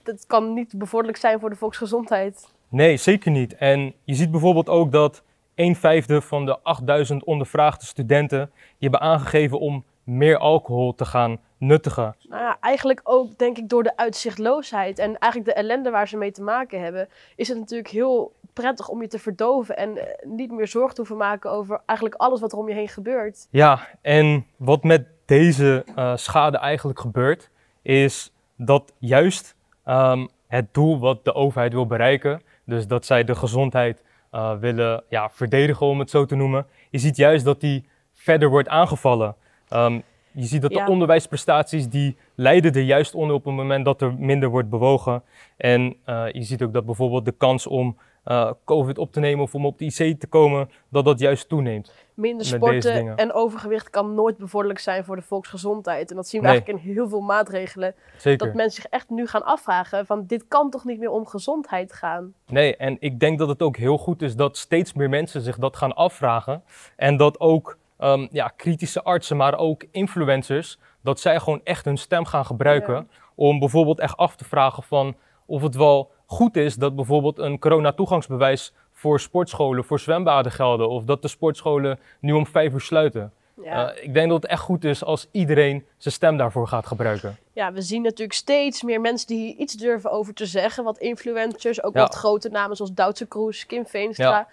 dat 0.03 0.27
kan 0.27 0.53
niet 0.55 0.79
bevorderlijk 0.79 1.19
zijn 1.19 1.41
voor 1.41 1.51
de 1.51 1.57
volksgezondheid. 1.57 2.49
Nee, 2.69 2.97
zeker 2.97 3.31
niet. 3.31 3.55
En 3.55 3.95
je 4.05 4.15
ziet 4.15 4.31
bijvoorbeeld 4.31 4.69
ook 4.69 4.93
dat 4.93 5.23
een 5.55 5.77
vijfde 5.77 6.21
van 6.21 6.47
de 6.47 6.59
8000 6.61 7.25
ondervraagde 7.25 7.87
studenten 7.87 8.51
die 8.55 8.89
hebben 8.89 9.01
aangegeven 9.01 9.59
om 9.59 9.85
meer 10.05 10.39
alcohol 10.39 10.95
te 10.95 11.05
gaan 11.05 11.41
nuttigen. 11.59 12.17
Nou 12.29 12.43
ja, 12.43 12.57
eigenlijk 12.61 13.01
ook 13.05 13.39
denk 13.39 13.59
ik 13.59 13.69
door 13.69 13.83
de 13.83 13.97
uitzichtloosheid 13.97 14.99
en 14.99 15.19
eigenlijk 15.19 15.55
de 15.55 15.63
ellende 15.63 15.91
waar 15.91 16.09
ze 16.09 16.17
mee 16.17 16.33
te 16.33 16.43
maken 16.43 16.81
hebben, 16.81 17.09
is 17.37 17.49
het 17.49 17.59
natuurlijk 17.59 17.91
heel 17.91 18.33
prettig 18.53 18.89
om 18.89 19.03
je 19.03 19.09
te 19.09 19.19
verdoven 19.19 19.77
en 19.77 19.97
eh, 19.97 20.27
niet 20.27 20.51
meer 20.51 20.69
zorg 20.69 20.93
te 20.93 21.01
hoeven 21.01 21.17
maken 21.17 21.51
over 21.51 21.81
eigenlijk 21.87 22.21
alles 22.21 22.41
wat 22.41 22.53
er 22.53 22.59
om 22.59 22.69
je 22.69 22.75
heen 22.75 22.89
gebeurt. 22.89 23.47
Ja, 23.51 23.89
en 24.03 24.47
wat 24.57 24.85
met 24.85 25.07
deze 25.25 25.85
eh, 25.95 26.17
schade 26.17 26.59
eigenlijk 26.59 27.01
gebeurt, 27.01 27.51
is 27.83 28.33
dat 28.57 28.93
juist 28.99 29.55
ehm, 29.91 30.27
het 30.47 30.75
doel 30.75 30.99
wat 30.99 31.25
de 31.25 31.35
overheid 31.35 31.73
wil 31.73 31.87
bereiken, 31.87 32.43
dus 32.65 32.87
dat 32.87 33.07
zij 33.07 33.25
de 33.25 33.35
gezondheid 33.35 34.03
eh, 34.31 34.53
willen 34.59 35.03
ja, 35.09 35.31
verdedigen, 35.31 35.87
om 35.87 35.99
het 35.99 36.11
zo 36.11 36.25
te 36.25 36.35
noemen, 36.35 36.67
je 36.91 36.99
ziet 36.99 37.17
juist 37.17 37.45
dat 37.45 37.61
die 37.61 37.85
verder 38.15 38.49
wordt 38.49 38.69
aangevallen. 38.69 39.35
Ehm, 39.69 40.01
je 40.33 40.45
ziet 40.45 40.63
dat 40.63 40.73
Ja. 40.73 40.85
de 40.85 40.91
onderwijsprestaties 40.91 41.89
die 41.89 42.17
lijden 42.35 42.73
er 42.73 42.83
juist 42.83 43.15
onder 43.15 43.37
op 43.37 43.45
het 43.45 43.55
moment 43.55 43.85
dat 43.85 44.03
er 44.03 44.15
minder 44.19 44.49
wordt 44.49 44.69
bewogen. 44.71 45.23
En 45.57 45.97
eh, 46.05 46.25
je 46.33 46.43
ziet 46.43 46.63
ook 46.63 46.73
dat 46.73 46.85
bijvoorbeeld 46.87 47.25
de 47.25 47.33
kans 47.37 47.67
om 47.67 47.97
eh, 48.25 48.51
COVID 48.65 48.99
op 48.99 49.13
te 49.13 49.21
nemen 49.21 49.45
of 49.45 49.55
om 49.55 49.67
op 49.67 49.79
de 49.79 49.85
IC 49.85 50.21
te 50.21 50.27
komen, 50.27 50.71
dat 50.89 51.05
dat 51.05 51.19
juist 51.19 51.49
toeneemt. 51.49 51.93
Minder 52.15 52.47
sporten 52.47 53.17
en 53.17 53.33
overgewicht 53.33 53.91
kan 53.91 54.15
nooit 54.15 54.37
bevorderlijk 54.37 54.81
zijn 54.81 55.05
voor 55.05 55.17
de 55.17 55.23
volksgezondheid. 55.23 56.11
En 56.11 56.17
dat 56.17 56.29
zien 56.29 56.41
we 56.41 56.47
Nee. 56.47 56.57
eigenlijk 56.57 56.85
in 56.87 56.93
heel 56.95 57.09
veel 57.09 57.21
maatregelen. 57.21 57.95
Zeker. 58.17 58.47
Dat 58.47 58.57
mensen 58.57 58.83
zich 58.83 58.91
echt 58.91 59.11
nu 59.11 59.27
gaan 59.27 59.45
afvragen 59.45 60.07
van 60.07 60.27
dit 60.27 60.45
kan 60.49 60.71
toch 60.71 60.85
niet 60.85 60.99
meer 60.99 61.11
om 61.11 61.27
gezondheid 61.27 61.93
gaan. 61.93 62.35
Nee, 62.47 62.77
en 62.77 62.97
ik 63.01 63.21
denk 63.21 63.39
dat 63.39 63.49
het 63.49 63.63
ook 63.63 63.77
heel 63.77 63.99
goed 63.99 64.23
is 64.23 64.37
dat 64.37 64.57
steeds 64.57 64.93
meer 64.93 65.09
mensen 65.09 65.41
zich 65.41 65.59
dat 65.59 65.77
gaan 65.77 65.95
afvragen. 65.95 66.63
En 66.97 67.17
dat 67.17 67.41
ook 67.41 67.79
ehm, 67.99 68.27
ja, 68.31 68.49
kritische 68.49 69.03
artsen, 69.03 69.37
maar 69.37 69.59
ook 69.59 69.85
influencers, 69.91 70.79
dat 71.03 71.21
zij 71.21 71.39
gewoon 71.41 71.61
echt 71.65 71.85
hun 71.85 71.99
stem 71.99 72.25
gaan 72.25 72.45
gebruiken. 72.45 72.95
Ja. 72.95 73.07
Om 73.35 73.59
bijvoorbeeld 73.59 74.01
echt 74.01 74.17
af 74.17 74.37
te 74.37 74.45
vragen 74.45 74.83
van 74.83 75.15
of 75.47 75.63
het 75.63 75.75
wel 75.75 76.11
goed 76.31 76.57
is 76.57 76.75
dat 76.75 76.97
bijvoorbeeld 76.97 77.39
een 77.39 77.59
corona-toegangsbewijs 77.59 78.73
voor 78.93 79.21
sportscholen, 79.21 79.85
voor 79.85 79.99
zwembaden 80.01 80.53
gelden. 80.53 80.89
Of 80.89 81.05
dat 81.05 81.23
de 81.23 81.29
sportscholen 81.29 81.99
nu 82.21 82.33
om 82.33 82.47
vijf 82.47 82.73
uur 82.73 82.81
sluiten. 82.81 83.33
Ja. 83.63 83.93
Eh, 83.93 84.05
ik 84.05 84.15
denk 84.15 84.29
dat 84.31 84.43
het 84.43 84.51
echt 84.51 84.61
goed 84.61 84.85
is 84.85 85.05
als 85.05 85.29
iedereen 85.31 85.85
zijn 85.97 86.15
stem 86.15 86.37
daarvoor 86.37 86.69
gaat 86.69 86.87
gebruiken. 86.87 87.37
ja, 87.53 87.73
we 87.73 87.83
zien 87.83 88.03
natuurlijk 88.03 88.33
steeds 88.33 88.83
meer 88.83 89.01
mensen 89.01 89.27
die 89.27 89.57
iets 89.57 89.75
durven 89.75 90.11
over 90.11 90.35
te 90.35 90.47
zeggen. 90.47 90.85
Wat 90.85 90.99
influencers, 90.99 91.83
ook 91.83 91.95
Ja. 91.95 92.01
wat 92.01 92.15
grote 92.15 92.49
namen 92.49 92.77
zoals 92.77 92.93
Duitse 92.95 93.27
Kroes, 93.27 93.67
Kim 93.67 93.87
Veenstra. 93.87 94.29
Ja. 94.31 94.49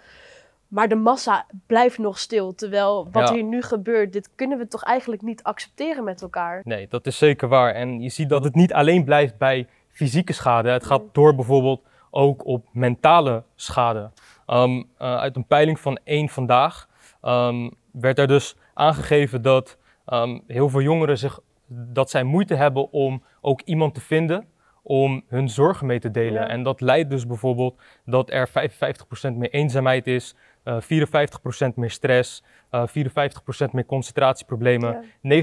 Maar 0.68 0.88
de 0.88 0.94
massa 0.94 1.46
blijft 1.66 1.98
nog 1.98 2.18
stil. 2.18 2.54
Terwijl 2.54 3.08
wat 3.12 3.30
hier 3.30 3.42
nu 3.42 3.62
gebeurt, 3.62 4.12
dit 4.12 4.30
kunnen 4.34 4.58
we 4.58 4.68
toch 4.68 4.82
eigenlijk 4.84 5.22
niet 5.22 5.42
accepteren 5.42 6.04
met 6.04 6.22
elkaar. 6.22 6.60
Nee, 6.64 6.86
dat 6.88 7.06
is 7.06 7.18
zeker 7.18 7.48
waar. 7.48 7.74
En 7.74 8.00
je 8.00 8.08
ziet 8.08 8.28
dat 8.28 8.44
het 8.44 8.54
niet 8.54 8.72
alleen 8.72 9.04
blijft 9.04 9.38
bij 9.38 9.66
fysieke 9.98 10.32
schade. 10.32 10.70
Het 10.70 10.86
gaat 10.86 11.02
door 11.12 11.34
bijvoorbeeld 11.34 11.82
ook 12.10 12.46
op 12.46 12.66
mentale 12.72 13.42
schade. 13.54 14.10
Ehm, 14.46 14.82
eh, 14.98 15.16
uit 15.16 15.36
een 15.36 15.46
peiling 15.46 15.80
van 15.80 15.98
één 16.04 16.28
vandaag 16.28 16.88
ehm, 17.22 17.70
werd 17.92 18.18
er 18.18 18.26
dus 18.26 18.56
aangegeven 18.74 19.42
dat 19.42 19.78
ehm, 20.06 20.38
heel 20.46 20.68
veel 20.68 20.80
jongeren 20.80 21.18
zich, 21.18 21.40
dat 21.66 22.10
zij 22.10 22.22
moeite 22.22 22.54
hebben 22.54 22.92
om 22.92 23.22
ook 23.40 23.60
iemand 23.64 23.94
te 23.94 24.00
vinden 24.00 24.46
om 24.82 25.22
hun 25.28 25.48
zorgen 25.48 25.86
mee 25.86 25.98
te 25.98 26.10
delen. 26.10 26.42
Ja. 26.42 26.48
En 26.48 26.62
dat 26.62 26.80
leidt 26.80 27.10
dus 27.10 27.26
bijvoorbeeld 27.26 27.80
dat 28.04 28.30
er 28.30 28.48
55% 28.48 29.36
meer 29.36 29.50
eenzaamheid 29.50 30.06
is, 30.06 30.34
54% 30.64 31.74
meer 31.74 31.90
stress, 31.90 32.42
eh 32.70 32.86
54% 32.86 33.72
meer 33.72 33.86
concentratieproblemen, 33.86 34.92
Ja. 35.22 35.40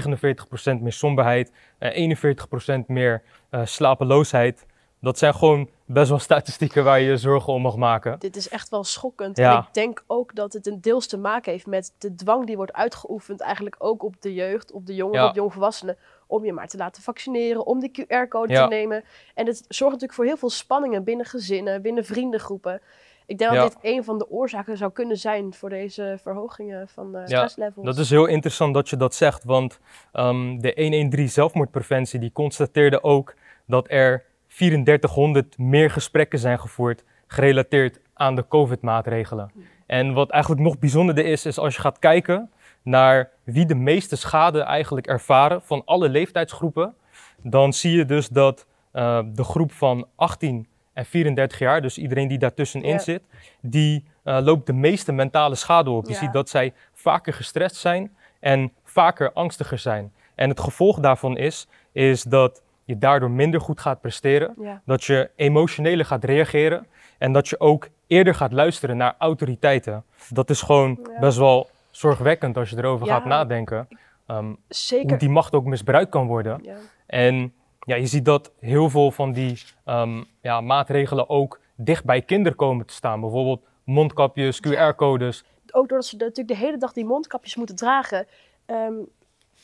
49% 0.76 0.80
meer 0.80 0.92
somberheid, 0.92 1.52
eh 1.78 1.90
41% 1.96 2.86
meer 2.86 3.22
eh, 3.50 3.60
slapeloosheid. 3.64 4.66
Dat 5.00 5.18
zijn 5.18 5.34
gewoon 5.34 5.68
best 5.86 6.08
wel 6.08 6.18
statistieken 6.18 6.84
waar 6.84 7.00
je 7.00 7.08
je 7.08 7.16
zorgen 7.16 7.52
om 7.52 7.62
mag 7.62 7.76
maken. 7.76 8.18
Dit 8.18 8.36
is 8.36 8.48
echt 8.48 8.68
wel 8.68 8.84
schokkend. 8.84 9.36
Ja. 9.36 9.52
En 9.56 9.62
ik 9.62 9.74
denk 9.74 10.04
ook 10.06 10.34
dat 10.34 10.52
het 10.52 10.66
een 10.66 10.80
deels 10.80 11.06
te 11.06 11.16
maken 11.18 11.52
heeft 11.52 11.66
met 11.66 11.92
de 11.98 12.14
dwang 12.14 12.46
die 12.46 12.56
wordt 12.56 12.72
uitgeoefend, 12.72 13.40
eigenlijk 13.40 13.76
ook 13.78 14.02
op 14.02 14.14
de 14.22 14.34
jeugd, 14.34 14.72
op 14.72 14.86
de 14.86 14.94
jongeren, 14.94 15.22
Ja. 15.22 15.28
op 15.28 15.34
jongvolwassenen, 15.34 15.96
om 16.26 16.44
je 16.44 16.52
maar 16.52 16.68
te 16.68 16.76
laten 16.76 17.02
vaccineren, 17.02 17.66
om 17.66 17.80
die 17.80 17.90
QR-code 17.90 18.52
Ja. 18.52 18.62
te 18.68 18.74
nemen. 18.74 19.04
En 19.34 19.46
het 19.46 19.56
zorgt 19.56 19.92
natuurlijk 19.92 20.12
voor 20.12 20.24
heel 20.24 20.36
veel 20.36 20.50
spanningen 20.50 21.04
binnen 21.04 21.26
gezinnen, 21.26 21.82
binnen 21.82 22.04
vriendengroepen. 22.04 22.80
Ik 23.26 23.38
denk 23.38 23.52
Ja. 23.52 23.60
dat 23.60 23.72
dit 23.72 23.92
een 23.92 24.04
van 24.04 24.18
de 24.18 24.30
oorzaken 24.30 24.76
zou 24.76 24.92
kunnen 24.92 25.16
zijn 25.16 25.54
voor 25.54 25.68
deze 25.68 26.18
verhogingen 26.22 26.88
van 26.88 27.12
de 27.12 27.18
Ja, 27.18 27.24
stresslevels. 27.24 27.86
Dat 27.86 27.98
is 27.98 28.10
heel 28.10 28.26
interessant 28.26 28.74
dat 28.74 28.88
je 28.88 28.96
dat 28.96 29.14
zegt, 29.14 29.44
want 29.44 29.80
ehm, 30.12 30.58
de 30.58 30.72
113 30.76 31.28
zelfmoordpreventie 31.28 32.20
die 32.20 32.32
constateerde 32.32 33.02
ook 33.02 33.34
dat 33.66 33.86
er 33.90 34.24
3400 34.48 35.58
meer 35.58 35.90
gesprekken 35.90 36.38
zijn 36.38 36.58
gevoerd 36.58 37.04
gerelateerd 37.26 38.00
aan 38.14 38.34
de 38.34 38.48
COVID-maatregelen. 38.48 39.52
En 39.86 40.12
wat 40.12 40.30
eigenlijk 40.30 40.62
nog 40.62 40.78
bijzonderder 40.78 41.24
is, 41.26 41.46
is 41.46 41.58
als 41.58 41.74
je 41.74 41.80
gaat 41.80 41.98
kijken 41.98 42.50
naar 42.82 43.30
wie 43.44 43.66
de 43.66 43.74
meeste 43.74 44.16
schade 44.16 44.60
eigenlijk 44.60 45.06
ervaren 45.06 45.62
van 45.62 45.82
alle 45.84 46.08
leeftijdsgroepen, 46.08 46.94
dan 47.42 47.72
zie 47.72 47.96
je 47.96 48.04
dus 48.04 48.28
dat 48.28 48.66
uh, 48.92 49.20
de 49.32 49.44
groep 49.44 49.72
van 49.72 50.06
18 50.14 50.66
en 50.96 51.04
34 51.06 51.58
jaar, 51.58 51.82
dus 51.82 51.98
iedereen 51.98 52.28
die 52.28 52.38
daartussenin 52.38 52.90
Ja. 52.90 52.98
zit, 52.98 53.22
die 53.60 54.04
uh, 54.24 54.38
loopt 54.42 54.66
de 54.66 54.72
meeste 54.72 55.12
mentale 55.12 55.54
schade 55.54 55.90
op. 55.90 56.06
Je 56.06 56.12
Ja. 56.12 56.18
ziet 56.18 56.32
dat 56.32 56.48
zij 56.48 56.72
vaker 56.92 57.32
gestrest 57.32 57.76
zijn 57.76 58.16
en 58.40 58.72
vaker 58.84 59.32
angstiger 59.32 59.78
zijn. 59.78 60.12
En 60.34 60.48
het 60.48 60.60
gevolg 60.60 61.00
daarvan 61.00 61.36
is, 61.36 61.66
is 61.92 62.22
dat 62.22 62.62
je 62.84 62.98
daardoor 62.98 63.30
minder 63.30 63.60
goed 63.60 63.80
gaat 63.80 64.00
presteren, 64.00 64.54
Ja. 64.60 64.82
dat 64.84 65.04
je 65.04 65.30
emotioneler 65.36 66.04
gaat 66.04 66.24
reageren 66.24 66.86
en 67.18 67.32
dat 67.32 67.48
je 67.48 67.60
ook 67.60 67.88
eerder 68.06 68.34
gaat 68.34 68.52
luisteren 68.52 68.96
naar 68.96 69.14
autoriteiten. 69.18 70.04
Dat 70.28 70.50
is 70.50 70.62
gewoon 70.62 71.08
best 71.20 71.38
wel 71.38 71.68
zorgwekkend 71.90 72.56
als 72.56 72.70
je 72.70 72.76
erover 72.76 73.06
gaat 73.06 73.24
nadenken. 73.24 73.88
Um, 74.30 74.46
hoe 74.46 74.56
Zeker. 74.68 75.18
die 75.18 75.28
macht 75.28 75.54
ook 75.54 75.64
misbruikt 75.64 76.10
kan 76.10 76.26
worden. 76.26 76.64
En 77.06 77.52
ja, 77.86 77.94
je 77.96 78.06
ziet 78.06 78.24
dat 78.24 78.52
heel 78.60 78.90
veel 78.90 79.10
van 79.10 79.32
die 79.32 79.62
um, 79.86 80.24
ja, 80.40 80.60
maatregelen 80.60 81.28
ook 81.28 81.60
dicht 81.76 82.04
bij 82.04 82.22
kinderen 82.22 82.58
komen 82.58 82.86
te 82.86 82.94
staan. 82.94 83.20
Bijvoorbeeld 83.20 83.60
mondkapjes, 83.84 84.60
QR-codes. 84.68 85.44
Ook 85.70 85.88
doordat 85.88 86.06
ze 86.06 86.16
de- 86.16 86.24
natuurlijk 86.24 86.58
de 86.58 86.64
hele 86.66 86.78
dag 86.78 86.92
die 86.92 87.04
mondkapjes 87.04 87.56
moeten 87.56 87.76
dragen, 87.76 88.26
ehm, 88.66 88.94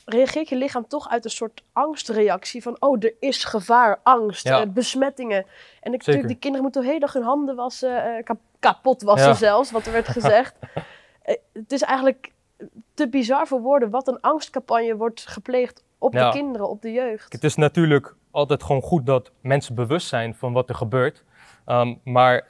reageert 0.04 0.48
je 0.48 0.56
lichaam 0.56 0.86
toch 0.88 1.08
uit 1.08 1.24
een 1.24 1.30
soort 1.30 1.62
angstreactie 1.72 2.62
van, 2.62 2.76
oh, 2.80 2.96
er 3.04 3.14
is 3.20 3.44
gevaar, 3.44 4.00
angst, 4.02 4.46
Ja. 4.48 4.60
eh, 4.60 4.68
besmettingen. 4.68 5.46
En 5.80 5.92
ik, 5.92 5.98
natuurlijk, 5.98 6.26
die 6.26 6.36
kinderen 6.36 6.62
moeten 6.62 6.80
de 6.82 6.86
hele 6.86 7.00
dag 7.00 7.12
hun 7.12 7.22
handen 7.22 7.56
wassen, 7.56 8.16
eh, 8.16 8.24
kap- 8.24 8.40
kapot 8.58 9.02
wassen 9.02 9.28
Ja. 9.28 9.34
zelfs, 9.34 9.70
wat 9.70 9.86
er 9.86 9.92
werd 9.92 10.08
gezegd. 10.18 10.54
Eh, 11.22 11.34
het 11.52 11.72
is 11.72 11.82
eigenlijk 11.82 12.32
te 12.94 13.08
bizar 13.08 13.46
voor 13.46 13.60
woorden 13.60 13.90
wat 13.90 14.08
een 14.08 14.20
angstcampagne 14.20 14.96
wordt 14.96 15.26
gepleegd 15.28 15.82
op 16.02 16.12
Ja. 16.12 16.30
de 16.30 16.36
kinderen, 16.38 16.68
op 16.68 16.82
de 16.82 16.92
jeugd. 16.92 17.32
Het 17.32 17.44
is 17.44 17.54
natuurlijk 17.54 18.14
altijd 18.30 18.62
gewoon 18.62 18.82
goed 18.82 19.06
dat 19.06 19.32
mensen 19.40 19.74
bewust 19.74 20.08
zijn 20.08 20.34
van 20.34 20.52
wat 20.52 20.68
er 20.68 20.74
gebeurt. 20.74 21.24
Um, 21.66 22.00
maar 22.04 22.48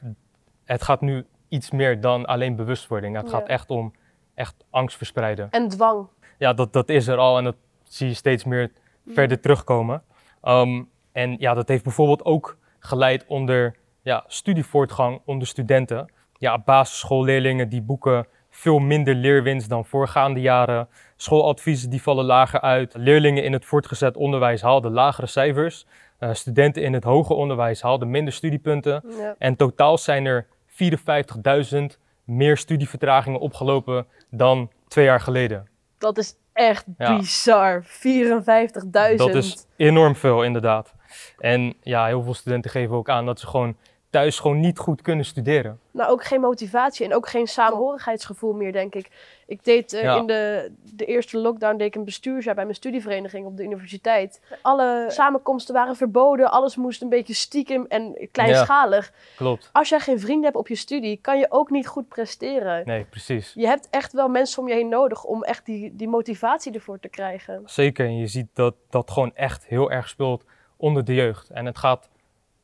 het 0.64 0.82
gaat 0.82 1.00
nu 1.00 1.26
iets 1.48 1.70
meer 1.70 2.00
dan 2.00 2.26
alleen 2.26 2.56
bewustwording. 2.56 3.16
Het 3.16 3.30
Ja. 3.30 3.30
gaat 3.38 3.48
echt 3.48 3.70
om 3.70 3.92
echt 4.34 4.54
angst 4.70 4.96
verspreiden. 4.96 5.50
En 5.50 5.68
dwang. 5.68 6.06
ja, 6.38 6.52
dat, 6.52 6.72
dat 6.72 6.88
is 6.88 7.06
er 7.06 7.16
al 7.18 7.38
en 7.38 7.44
dat 7.44 7.56
zie 7.82 8.08
je 8.08 8.14
steeds 8.14 8.44
meer 8.44 8.70
verder 9.06 9.40
terugkomen. 9.40 10.02
Um, 10.42 10.90
en 11.12 11.36
ja, 11.38 11.54
dat 11.54 11.68
heeft 11.68 11.84
bijvoorbeeld 11.84 12.24
ook 12.24 12.58
geleid 12.78 13.26
onder 13.26 13.76
ja, 14.02 14.24
studievoortgang 14.26 15.20
onder 15.24 15.46
studenten. 15.46 16.12
Ja, 16.38 16.58
basisschoolleerlingen 16.58 17.68
die 17.68 17.82
boeken 17.82 18.26
veel 18.54 18.78
minder 18.78 19.14
leerwinst 19.14 19.68
dan 19.68 19.84
voorgaande 19.84 20.40
jaren. 20.40 20.88
Schooladviezen 21.16 21.90
die 21.90 22.02
vallen 22.02 22.24
lager 22.24 22.60
uit. 22.60 22.94
Leerlingen 22.96 23.44
in 23.44 23.52
het 23.52 23.64
voortgezet 23.64 24.16
onderwijs 24.16 24.62
haalden 24.62 24.92
lagere 24.92 25.26
cijfers. 25.26 25.86
Uh, 26.20 26.34
studenten 26.34 26.82
in 26.82 26.92
het 26.92 27.04
hoger 27.04 27.36
onderwijs 27.36 27.82
haalden 27.82 28.10
minder 28.10 28.32
studiepunten. 28.32 29.02
Ja. 29.18 29.34
En 29.38 29.56
totaal 29.56 29.98
zijn 29.98 30.26
er 30.26 30.46
54.000 30.66 31.98
meer 32.24 32.56
studievertragingen 32.56 33.40
opgelopen 33.40 34.06
dan 34.30 34.70
twee 34.88 35.04
jaar 35.04 35.20
geleden. 35.20 35.68
Dat 35.98 36.18
is 36.18 36.34
echt 36.52 36.84
Ja. 36.98 37.16
bizar. 37.16 37.84
54.000. 37.84 39.16
Dat 39.16 39.34
is 39.34 39.66
enorm 39.76 40.16
veel, 40.16 40.42
inderdaad. 40.42 40.94
En 41.38 41.74
ja, 41.82 42.06
heel 42.06 42.22
veel 42.22 42.34
studenten 42.34 42.70
geven 42.70 42.96
ook 42.96 43.08
aan 43.08 43.26
dat 43.26 43.40
ze 43.40 43.46
gewoon 43.46 43.76
thuis 44.12 44.38
gewoon 44.38 44.60
niet 44.60 44.78
goed 44.78 45.02
kunnen 45.02 45.24
studeren. 45.24 45.78
Nou, 45.90 46.10
ook 46.10 46.24
geen 46.24 46.40
motivatie 46.40 47.06
en 47.06 47.14
ook 47.14 47.28
geen 47.28 47.46
samenhorigheidsgevoel 47.46 48.52
meer, 48.52 48.72
denk 48.72 48.94
ik. 48.94 49.10
Ik 49.46 49.64
deed 49.64 49.92
eh, 49.92 50.02
Ja. 50.02 50.16
in 50.16 50.26
de, 50.26 50.72
de 50.94 51.04
eerste 51.04 51.38
lockdown 51.38 51.76
deed 51.76 51.86
ik 51.86 51.94
een 51.94 52.04
bestuursjaar 52.04 52.54
bij 52.54 52.64
mijn 52.64 52.76
studievereniging 52.76 53.46
op 53.46 53.56
de 53.56 53.62
universiteit. 53.62 54.40
Alle 54.62 55.04
samenkomsten 55.08 55.74
waren 55.74 55.96
verboden, 55.96 56.50
alles 56.50 56.76
moest 56.76 57.02
een 57.02 57.08
beetje 57.08 57.34
stiekem 57.34 57.86
en 57.88 58.28
kleinschalig. 58.32 59.12
Klopt. 59.36 59.70
Als 59.72 59.88
jij 59.88 60.00
geen 60.00 60.20
vrienden 60.20 60.44
hebt 60.44 60.56
op 60.56 60.68
je 60.68 60.74
studie, 60.76 61.18
kan 61.20 61.38
je 61.38 61.46
ook 61.48 61.70
niet 61.70 61.86
goed 61.86 62.08
presteren. 62.08 62.86
Nee, 62.86 63.04
precies. 63.04 63.52
Je 63.54 63.66
hebt 63.66 63.88
echt 63.90 64.12
wel 64.12 64.28
mensen 64.28 64.62
om 64.62 64.68
je 64.68 64.74
heen 64.74 64.88
nodig 64.88 65.24
om 65.24 65.42
echt 65.42 65.66
die, 65.66 65.96
die 65.96 66.08
motivatie 66.08 66.72
ervoor 66.72 67.00
te 67.00 67.08
krijgen. 67.08 67.62
Zeker. 67.64 68.06
En 68.06 68.16
je 68.16 68.26
ziet 68.26 68.48
dat 68.52 68.74
dat 68.90 69.10
gewoon 69.10 69.34
echt 69.34 69.66
heel 69.66 69.90
erg 69.90 70.08
speelt 70.08 70.44
onder 70.76 71.04
de 71.04 71.14
jeugd. 71.14 71.50
En 71.50 71.66
het 71.66 71.78
gaat 71.78 72.08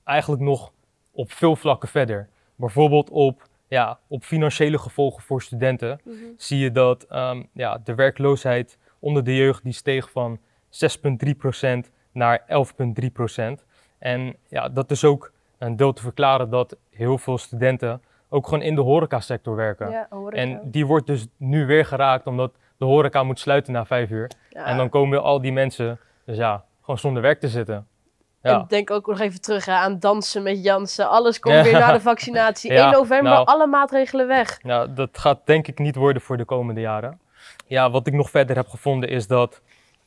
eigenlijk 0.05 0.43
nog 0.43 0.73
op 1.19 1.33
veel 1.33 1.57
vlakken 1.57 1.89
verder. 1.89 2.29
Bijvoorbeeld 2.55 3.11
op, 3.11 3.43
ja, 3.69 3.99
op 4.07 4.25
financiële 4.25 4.79
gevolgen 4.79 5.23
voor 5.23 5.43
studenten. 5.43 6.01
zie 6.37 6.59
je 6.59 6.73
dat 6.73 7.03
ehm, 7.03 7.43
ja, 7.53 7.81
de 7.85 7.95
werkloosheid 7.95 8.79
onder 8.99 9.25
de 9.25 9.37
jeugd 9.37 9.65
die 9.65 9.73
steeg 9.73 10.11
van 10.11 10.39
6,3% 10.71 11.91
naar 12.13 12.41
11,3%. 13.61 13.65
En 13.99 14.37
ja, 14.49 14.69
dat 14.69 14.91
is 14.91 15.05
ook 15.05 15.33
een 15.59 15.77
deel 15.77 15.93
te 15.93 16.03
verklaren 16.03 16.51
dat 16.51 16.77
heel 16.91 17.19
veel 17.19 17.39
studenten 17.39 18.03
ook 18.29 18.45
gewoon 18.45 18.63
in 18.63 18.75
de 18.75 18.81
horecasector 18.81 19.57
werken. 19.57 19.91
Ja, 19.91 20.09
en 20.31 20.61
die 20.65 20.87
wordt 20.87 21.07
dus 21.07 21.27
nu 21.37 21.67
weer 21.67 21.85
geraakt 21.85 22.27
omdat 22.27 22.53
de 22.77 22.85
horeca 22.85 23.23
moet 23.23 23.39
sluiten 23.39 23.73
na 23.73 23.87
vijf 23.87 24.11
uur. 24.11 24.31
Ja. 24.51 24.65
En 24.65 24.77
dan 24.77 24.89
komen 24.89 25.23
al 25.23 25.41
die 25.41 25.53
mensen, 25.53 25.99
dus 26.25 26.37
ja, 26.37 26.65
gewoon 26.81 26.99
zonder 26.99 27.23
werk 27.23 27.41
te 27.41 27.49
zitten. 27.49 27.87
Ja, 28.43 28.61
En 28.61 28.65
denk 28.69 28.91
ook 28.91 29.07
nog 29.07 29.21
even 29.21 29.41
terug 29.41 29.65
hè, 29.65 29.73
aan 29.73 29.99
dansen 29.99 30.43
met 30.43 30.65
Jansen. 30.65 31.09
Alles 31.09 31.39
komt 31.39 31.55
Ja. 31.55 31.63
weer 31.63 31.73
na 31.73 31.93
de 31.93 32.01
vaccinatie. 32.13 32.73
Ja, 32.73 32.85
1 32.85 32.93
november, 32.93 33.33
nou. 33.33 33.47
alle 33.47 33.67
maatregelen 33.67 34.27
weg. 34.27 34.63
Nou, 34.63 34.93
dat 34.93 35.19
gaat 35.19 35.41
denk 35.45 35.67
ik 35.67 35.79
niet 35.79 35.95
worden 35.97 36.23
voor 36.23 36.37
de 36.37 36.45
komende 36.45 36.81
jaren. 36.81 37.21
Ja, 37.67 37.91
wat 37.91 38.07
ik 38.07 38.13
nog 38.13 38.31
verder 38.31 38.57
heb 38.57 38.69
gevonden 38.69 39.09
is 39.09 39.27
dat 39.27 39.61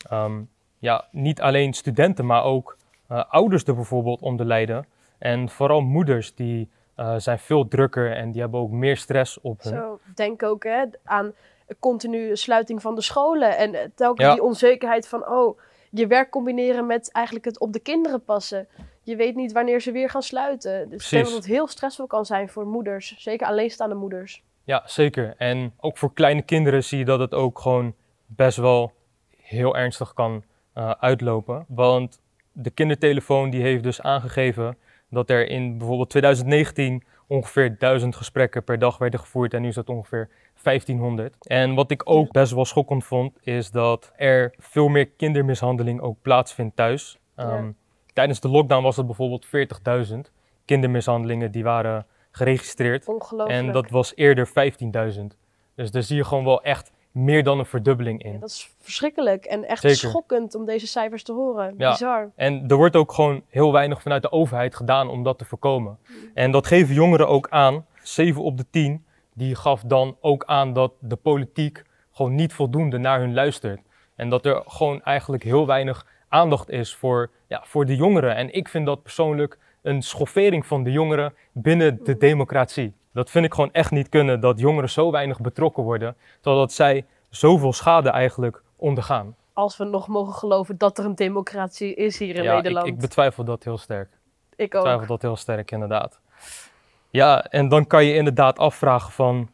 ehm, 0.09 0.41
ja, 0.79 1.05
niet 1.11 1.41
alleen 1.41 1.73
studenten, 1.73 2.25
maar 2.25 2.43
ook 2.43 2.77
eh, 3.07 3.23
ouders 3.29 3.63
er 3.63 3.75
bijvoorbeeld 3.75 4.21
onder 4.21 4.45
lijden. 4.45 4.85
En 5.17 5.50
vooral 5.50 5.81
moeders 5.81 6.35
die 6.35 6.69
eh, 6.95 7.15
zijn 7.17 7.39
veel 7.39 7.67
drukker 7.67 8.15
en 8.15 8.31
die 8.31 8.41
hebben 8.41 8.59
ook 8.59 8.71
meer 8.71 8.97
stress 8.97 9.41
op 9.41 9.63
hun. 9.63 9.73
Zo, 9.73 10.00
denk 10.15 10.43
ook 10.43 10.63
hè, 10.63 10.83
aan 11.03 11.33
continu 11.79 12.38
sluiting 12.38 12.81
van 12.81 12.95
de 12.95 13.01
scholen. 13.01 13.57
En 13.57 13.75
eh, 13.75 13.81
telkens 13.95 14.33
die 14.33 14.43
onzekerheid 14.43 15.07
van, 15.07 15.27
oh, 15.27 15.59
je 15.91 16.07
werk 16.07 16.29
combineren 16.29 16.86
met 16.86 17.12
eigenlijk 17.12 17.45
het 17.45 17.60
op 17.60 17.74
de 17.74 17.79
kinderen 17.79 18.24
passen. 18.24 18.67
Je 19.01 19.15
weet 19.15 19.36
niet 19.36 19.51
wanneer 19.51 19.81
ze 19.81 19.91
weer 19.91 20.10
gaan 20.10 20.24
sluiten. 20.24 20.89
Dus 20.89 21.03
ik 21.03 21.10
denk 21.10 21.25
dat 21.25 21.33
het 21.33 21.45
heel 21.45 21.67
stressvol 21.67 22.07
kan 22.07 22.25
zijn 22.25 22.50
voor 22.50 22.65
moeders. 22.65 23.15
Zeker 23.17 23.48
alleenstaande 23.48 23.95
moeders. 23.95 24.43
Ja, 24.63 24.83
zeker. 24.86 25.33
En 25.38 25.74
ook 25.77 25.98
voor 25.98 26.13
kleine 26.13 26.41
kinderen 26.41 26.83
zie 26.83 26.98
je 26.98 27.05
dat 27.05 27.19
het 27.19 27.33
ook 27.33 27.60
gewoon 27.60 27.95
best 28.25 28.57
wel 28.57 28.91
heel 29.38 29.77
ernstig 29.77 30.13
kan 30.13 30.43
eh, 30.74 30.91
uitlopen. 31.00 31.65
Want 31.67 32.19
de 32.51 32.69
kindertelefoon 32.69 33.50
die 33.50 33.62
heeft 33.62 33.83
dus 33.83 34.01
aangegeven 34.01 34.77
dat 35.10 35.29
er 35.29 35.48
in 35.48 35.77
bijvoorbeeld 35.77 36.10
2019 36.10 37.03
ongeveer 37.27 37.77
1000 37.77 38.15
gesprekken 38.15 38.63
per 38.63 38.79
dag 38.79 38.98
werden 38.98 39.19
gevoerd 39.19 39.53
en 39.53 39.62
nu 39.62 39.67
is 39.67 39.75
dat 39.75 39.89
ongeveer 39.89 40.29
1500. 40.63 41.36
En 41.39 41.75
wat 41.75 41.91
ik 41.91 42.01
ook 42.10 42.32
best 42.32 42.53
wel 42.53 42.65
schokkend 42.65 43.03
vond, 43.03 43.38
is 43.44 43.72
dat 43.72 44.12
er 44.15 44.53
veel 44.58 44.88
meer 44.88 45.10
kindermishandeling 45.10 46.01
ook 46.01 46.18
plaatsvindt 46.22 46.75
thuis. 46.75 47.20
Ehm, 47.36 47.70
Tijdens 48.13 48.39
de 48.39 48.50
lockdown 48.50 48.84
was 48.84 48.98
het 48.98 49.06
bijvoorbeeld 49.06 49.46
40.000 49.46 50.32
kindermishandelingen 50.65 51.51
die 51.51 51.63
waren 51.63 52.06
geregistreerd. 52.32 53.08
Ongelooflijk. 53.08 53.60
En 53.60 53.72
dat 53.72 53.89
was 53.89 54.15
eerder 54.15 54.48
15.000. 54.48 55.38
Dus 55.75 55.91
daar 55.91 56.03
zie 56.03 56.15
je 56.15 56.24
gewoon 56.24 56.44
wel 56.44 56.63
echt 56.63 56.91
meer 57.12 57.44
dan 57.44 57.60
een 57.60 57.65
verdubbeling 57.65 58.24
in. 58.24 58.32
Ja, 58.32 58.39
dat 58.39 58.50
is 58.50 58.74
verschrikkelijk 58.80 59.46
en 59.46 59.68
echt 59.68 59.82
Zeker. 59.82 59.98
schokkend 59.98 60.56
om 60.56 60.65
deze 60.65 60.88
cijfers 60.88 61.24
te 61.24 61.34
horen. 61.34 61.74
Ja. 61.77 61.91
Bizar. 61.91 62.32
En 62.36 62.68
er 62.68 62.75
wordt 62.75 62.96
ook 62.96 63.12
gewoon 63.12 63.44
heel 63.50 63.72
weinig 63.72 64.01
vanuit 64.01 64.22
de 64.22 64.32
overheid 64.32 64.75
gedaan 64.75 65.10
om 65.10 65.24
dat 65.24 65.38
te 65.38 65.46
voorkomen. 65.46 65.98
En 66.34 66.51
dat 66.51 66.68
geven 66.68 66.94
jongeren 66.94 67.27
ook 67.27 67.50
aan. 67.50 67.86
7 68.03 68.44
op 68.44 68.58
de 68.58 68.65
10 68.70 69.06
die 69.41 69.55
gaf 69.55 69.81
dan 69.81 70.17
ook 70.19 70.43
aan 70.45 70.74
dat 70.74 70.91
de 71.00 71.15
politiek 71.15 71.83
gewoon 72.12 72.36
niet 72.36 72.53
voldoende 72.53 72.98
naar 72.98 73.19
hun 73.19 73.33
luistert. 73.33 73.81
En 74.15 74.29
dat 74.29 74.45
er 74.45 74.63
gewoon 74.65 75.01
eigenlijk 75.03 75.43
heel 75.43 75.65
weinig 75.67 76.05
aandacht 76.29 76.69
is 76.69 76.95
voor, 76.95 77.29
ja, 77.48 77.63
voor 77.65 77.86
de 77.86 77.95
jongeren. 77.95 78.36
En 78.36 78.53
ik 78.53 78.67
vind 78.67 78.86
dat 78.86 79.01
persoonlijk 79.03 79.57
een 79.81 80.01
schoffering 80.01 80.65
van 80.65 80.83
de 80.83 80.91
jongeren 80.91 81.33
binnen 81.51 82.00
de 82.03 82.17
democratie. 82.17 82.93
Dat 83.13 83.29
vind 83.29 83.45
ik 83.45 83.53
gewoon 83.53 83.71
echt 83.71 83.91
niet 83.91 84.10
kunnen, 84.10 84.39
dat 84.39 84.60
jongeren 84.60 84.89
zo 84.89 85.12
weinig 85.12 85.39
betrokken 85.39 85.83
worden, 85.83 86.15
terwijl 86.41 86.62
dat 86.62 86.74
zij 86.74 87.05
zoveel 87.29 87.74
schade 87.74 88.10
eigenlijk 88.10 88.63
ondergaan. 88.75 89.36
Als 89.53 89.77
we 89.77 89.83
nog 89.83 90.07
mogen 90.07 90.33
geloven 90.33 90.77
dat 90.77 90.98
er 90.98 91.05
een 91.05 91.15
democratie 91.15 91.93
is 91.95 92.17
hier 92.17 92.36
in 92.36 92.43
ja, 92.43 92.55
Nederland. 92.55 92.88
Ik, 92.88 92.93
ik 92.93 93.00
betwijfel 93.00 93.43
dat 93.43 93.63
heel 93.63 93.77
sterk. 93.77 94.10
Ik 94.55 94.65
Ik 94.65 94.75
ook. 94.75 94.81
twijfel 94.81 95.07
dat 95.07 95.21
heel 95.21 95.36
sterk, 95.36 95.71
inderdaad. 95.71 96.19
Ja, 97.12 97.44
en 97.44 97.70
dan 97.70 97.88
kan 97.88 98.06
je 98.06 98.13
inderdaad 98.13 98.60
afvragen 98.60 99.12
van 99.12 99.50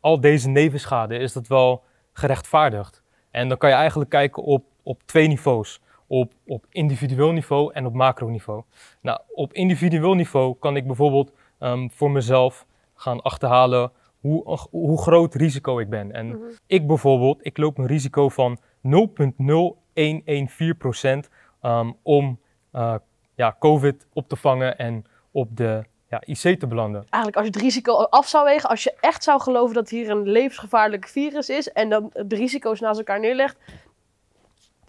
al 0.00 0.20
deze 0.20 0.48
nevenschade, 0.48 1.16
is 1.18 1.32
dat 1.32 1.46
wel 1.46 1.82
gerechtvaardigd? 2.12 3.02
En 3.30 3.48
dan 3.48 3.58
kan 3.58 3.70
je 3.70 3.76
eigenlijk 3.76 4.10
kijken 4.10 4.42
op, 4.42 4.64
op 4.82 5.02
twee 5.04 5.28
niveaus. 5.28 5.80
Op, 6.06 6.32
op 6.46 6.66
individueel 6.68 7.32
niveau 7.32 7.72
en 7.72 7.86
op 7.86 7.94
macroniveau. 7.94 8.62
Nou, 9.00 9.20
op 9.34 9.52
individueel 9.52 10.14
niveau 10.14 10.56
kan 10.58 10.76
ik 10.76 10.86
bijvoorbeeld 10.86 11.32
ehm, 11.58 11.88
voor 11.88 12.10
mezelf 12.10 12.66
gaan 12.94 13.22
achterhalen 13.22 13.92
hoe, 14.20 14.58
hoe 14.70 15.02
groot 15.02 15.34
risico 15.34 15.78
ik 15.78 15.88
ben. 15.90 16.12
En 16.12 16.26
Mhm. 16.26 16.36
ik 16.66 16.86
bijvoorbeeld, 16.86 17.46
ik 17.46 17.58
loop 17.58 17.78
een 17.78 17.86
risico 17.86 18.28
van 18.28 18.58
0,0114% 18.80 21.30
ehm, 21.60 21.92
om 22.02 22.40
eh, 22.72 22.94
ja, 23.34 23.56
COVID 23.58 24.06
op 24.12 24.28
te 24.28 24.36
vangen 24.36 24.78
en 24.78 25.04
op 25.30 25.56
de 25.56 25.84
ja, 26.12 26.22
IC 26.24 26.58
te 26.60 26.66
belanden. 26.66 27.00
Eigenlijk 27.00 27.36
als 27.36 27.46
je 27.46 27.52
het 27.52 27.62
risico 27.62 27.92
af 27.94 28.28
zou 28.28 28.44
wegen, 28.44 28.68
als 28.68 28.82
je 28.82 28.94
echt 29.00 29.24
zou 29.24 29.40
geloven 29.40 29.74
dat 29.74 29.88
hier 29.88 30.10
een 30.10 30.28
levensgevaarlijk 30.28 31.06
virus 31.08 31.48
is 31.48 31.72
en 31.72 31.88
dan 31.88 32.10
de 32.26 32.36
risico's 32.36 32.80
naast 32.80 32.98
elkaar 32.98 33.20
neerlegt, 33.20 33.56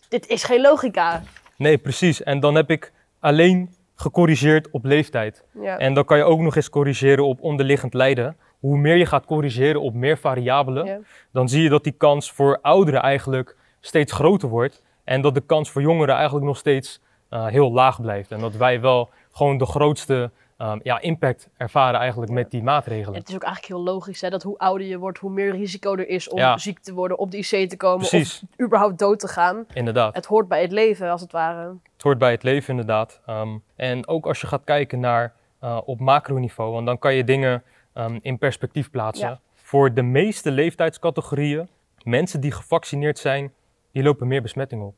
dit 0.09 0.27
is 0.27 0.43
geen 0.43 0.61
logica. 0.61 1.21
Nee, 1.57 1.77
precies. 1.77 2.23
En 2.23 2.39
dan 2.39 2.55
heb 2.55 2.69
ik 2.69 2.91
alleen 3.19 3.75
gecorrigeerd 3.95 4.69
op 4.71 4.85
leeftijd. 4.85 5.43
Ja. 5.61 5.77
En 5.77 5.93
dan 5.93 6.05
kan 6.05 6.17
je 6.17 6.23
ook 6.23 6.39
nog 6.39 6.55
eens 6.55 6.69
corrigeren 6.69 7.25
op 7.25 7.41
onderliggend 7.41 7.93
lijden. 7.93 8.37
Hoe 8.59 8.77
meer 8.77 8.95
je 8.95 9.05
gaat 9.05 9.25
corrigeren 9.25 9.81
op 9.81 9.93
meer 9.93 10.17
variabelen, 10.17 10.85
Ja. 10.85 10.99
dan 11.31 11.49
zie 11.49 11.63
je 11.63 11.69
dat 11.69 11.83
die 11.83 11.93
kans 11.97 12.31
voor 12.31 12.59
ouderen 12.61 13.01
eigenlijk 13.01 13.55
steeds 13.79 14.11
groter 14.11 14.49
wordt. 14.49 14.81
En 15.03 15.21
dat 15.21 15.33
de 15.33 15.41
kans 15.41 15.69
voor 15.71 15.81
jongeren 15.81 16.15
eigenlijk 16.15 16.45
nog 16.45 16.57
steeds 16.57 17.01
eh, 17.29 17.45
heel 17.47 17.71
laag 17.71 18.01
blijft. 18.01 18.31
En 18.31 18.39
dat 18.39 18.55
wij 18.55 18.81
wel 18.81 19.09
gewoon 19.31 19.57
de 19.57 19.65
grootste 19.65 20.31
ehm, 20.63 20.79
ja, 20.83 20.99
impact 20.99 21.49
ervaren 21.57 21.99
eigenlijk 21.99 22.31
met 22.31 22.51
die 22.51 22.59
En 22.59 22.65
maatregelen. 22.65 23.19
het 23.19 23.29
is 23.29 23.35
ook 23.35 23.43
eigenlijk 23.43 23.73
heel 23.73 23.93
logisch 23.93 24.21
hè, 24.21 24.29
dat 24.29 24.43
hoe 24.43 24.57
ouder 24.57 24.87
je 24.87 24.97
wordt, 24.97 25.17
hoe 25.17 25.31
meer 25.31 25.51
risico 25.51 25.95
er 25.95 26.07
is 26.07 26.29
om 26.29 26.37
Ja. 26.37 26.57
ziek 26.57 26.79
te 26.79 26.93
worden, 26.93 27.17
op 27.17 27.31
de 27.31 27.37
IC 27.37 27.69
te 27.69 27.77
komen 27.77 28.07
Precies, 28.07 28.43
of 28.57 28.65
überhaupt 28.65 28.99
dood 28.99 29.19
te 29.19 29.27
gaan. 29.27 29.65
inderdaad. 29.73 30.15
Het 30.15 30.25
hoort 30.25 30.47
bij 30.47 30.61
het 30.61 30.71
leven, 30.71 31.09
als 31.11 31.21
het 31.21 31.31
ware. 31.31 31.73
Het 31.93 32.01
hoort 32.01 32.17
bij 32.17 32.31
het 32.31 32.43
leven 32.43 32.69
inderdaad. 32.69 33.21
Ehm, 33.25 33.57
en 33.75 34.07
ook 34.07 34.25
als 34.25 34.41
je 34.41 34.47
gaat 34.47 34.63
kijken 34.63 34.99
naar 34.99 35.33
eh, 35.59 35.79
op 35.85 35.99
macroniveau, 35.99 36.71
want 36.71 36.85
dan 36.85 36.99
kan 36.99 37.13
je 37.15 37.23
dingen 37.23 37.63
ehm, 37.93 38.19
in 38.21 38.37
perspectief 38.37 38.89
plaatsen. 38.91 39.27
Ja. 39.29 39.39
Voor 39.53 39.93
de 39.93 40.01
meeste 40.01 40.51
leeftijdscategorieën, 40.51 41.67
mensen 42.03 42.41
die 42.41 42.51
gevaccineerd 42.51 43.19
zijn, 43.19 43.53
die 43.91 44.03
lopen 44.03 44.27
meer 44.27 44.41
besmetting 44.41 44.81
op. 44.83 44.95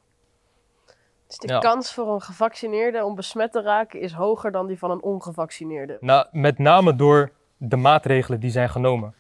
Dus 1.28 1.38
de 1.38 1.48
Ja. 1.48 1.60
kans 1.60 1.94
voor 1.94 2.14
een 2.14 2.22
gevaccineerde 2.22 3.04
om 3.06 3.16
besmet 3.16 3.52
te 3.52 3.62
raken 3.62 4.00
is 4.00 4.14
hoger 4.14 4.52
dan 4.52 4.68
die 4.68 4.78
van 4.80 4.92
een 4.92 5.02
ongevaccineerde. 5.02 5.98
Nou, 6.00 6.28
met 6.32 6.58
name 6.58 6.96
door 6.96 7.32
de 7.58 7.76
maatregelen 7.76 8.40
die 8.40 8.52
zijn 8.52 8.70
genomen. 8.70 9.14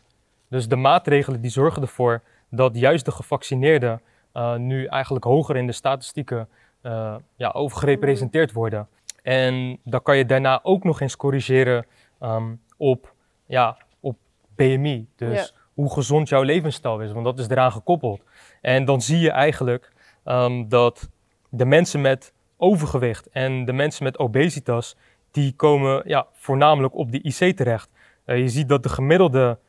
Dus 0.50 0.68
de 0.68 0.76
maatregelen 0.76 1.42
die 1.42 1.52
zorgen 1.52 1.82
ervoor 1.82 2.22
dat 2.50 2.78
juist 2.78 3.06
de 3.06 3.12
gevaccineerden 3.12 4.02
eh, 4.32 4.56
nu 4.56 4.86
eigenlijk 4.86 5.26
hoger 5.26 5.56
in 5.56 5.68
de 5.68 5.74
statistieken 5.74 6.48
eh, 6.82 7.16
ja, 7.36 7.50
overgerepresenteerd 7.50 8.52
worden. 8.52 8.88
En 9.24 9.80
dan 9.84 10.02
kan 10.02 10.18
je 10.18 10.26
daarna 10.26 10.60
ook 10.64 10.84
nog 10.84 11.02
eens 11.02 11.16
corrigeren 11.16 11.86
ehm, 12.20 12.54
op, 12.78 13.14
ja, 13.46 13.78
op 14.00 14.18
BMI. 14.56 15.08
Dus 15.16 15.54
hoe 15.74 15.94
gezond 15.94 16.30
jouw 16.30 16.42
levensstijl 16.42 17.00
is, 17.00 17.12
want 17.12 17.26
dat 17.26 17.40
is 17.40 17.48
eraan 17.50 17.72
gekoppeld. 17.72 18.22
En 18.62 18.86
dan 18.86 19.02
zie 19.02 19.20
je 19.20 19.32
eigenlijk 19.32 19.92
ehm, 20.24 20.68
dat 20.68 21.10
de 21.56 21.66
mensen 21.66 22.02
met 22.02 22.34
overgewicht 22.58 23.30
en 23.30 23.66
de 23.66 23.74
mensen 23.74 24.04
met 24.04 24.20
obesitas, 24.20 24.96
die 25.32 25.54
komen 25.56 26.02
ja, 26.06 26.28
voornamelijk 26.34 26.96
op 26.96 27.12
de 27.12 27.22
IC 27.22 27.58
terecht. 27.58 27.90
Eh, 28.26 28.38
je 28.38 28.50
ziet 28.50 28.70
dat 28.70 28.84
de 28.84 28.90
gemiddelde 28.90 29.60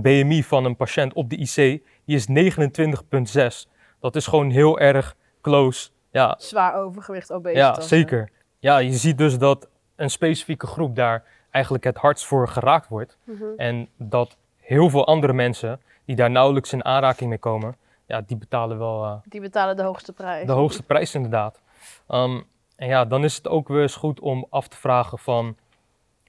BMI 0.00 0.44
van 0.44 0.64
een 0.64 0.76
patiënt 0.76 1.12
op 1.12 1.30
de 1.30 1.36
IC, 1.36 1.82
die 2.04 2.16
is 2.16 2.26
29,6. 2.26 3.68
Dat 4.00 4.16
is 4.16 4.26
gewoon 4.26 4.50
heel 4.50 4.78
erg 4.78 5.16
close. 5.40 5.90
Ja, 6.10 6.34
Zwaar 6.38 6.74
overgewicht, 6.74 7.32
obesitas. 7.32 7.76
ja, 7.76 7.80
zeker. 7.80 8.30
Ja, 8.58 8.78
je 8.78 8.92
ziet 8.92 9.18
dus 9.18 9.38
dat 9.38 9.68
een 9.96 10.10
specifieke 10.10 10.66
groep 10.66 10.96
daar 10.96 11.24
eigenlijk 11.50 11.84
het 11.84 11.96
hardst 11.96 12.26
voor 12.26 12.48
geraakt 12.48 12.88
wordt. 12.88 13.18
Mhm. 13.24 13.44
En 13.56 13.88
dat 13.96 14.36
heel 14.56 14.90
veel 14.90 15.06
andere 15.06 15.32
mensen 15.32 15.80
die 16.04 16.16
daar 16.16 16.30
nauwelijks 16.30 16.72
in 16.72 16.84
aanraking 16.84 17.28
mee 17.28 17.38
komen, 17.38 17.76
ja, 18.06 18.20
die 18.26 18.36
betalen 18.36 18.78
wel 18.78 19.04
eh, 19.04 19.12
Die 19.24 19.40
betalen 19.40 19.76
de 19.76 19.82
hoogste 19.82 20.12
prijs. 20.12 20.46
de 20.46 20.52
hoogste 20.52 20.82
prijs 20.82 21.14
inderdaad. 21.14 21.60
Ehm, 22.08 22.40
en 22.76 22.88
ja, 22.88 23.04
dan 23.04 23.24
is 23.24 23.36
het 23.36 23.48
ook 23.48 23.68
weer 23.68 23.82
eens 23.82 23.96
goed 23.96 24.20
om 24.20 24.46
af 24.50 24.68
te 24.68 24.76
vragen 24.76 25.18
van, 25.18 25.56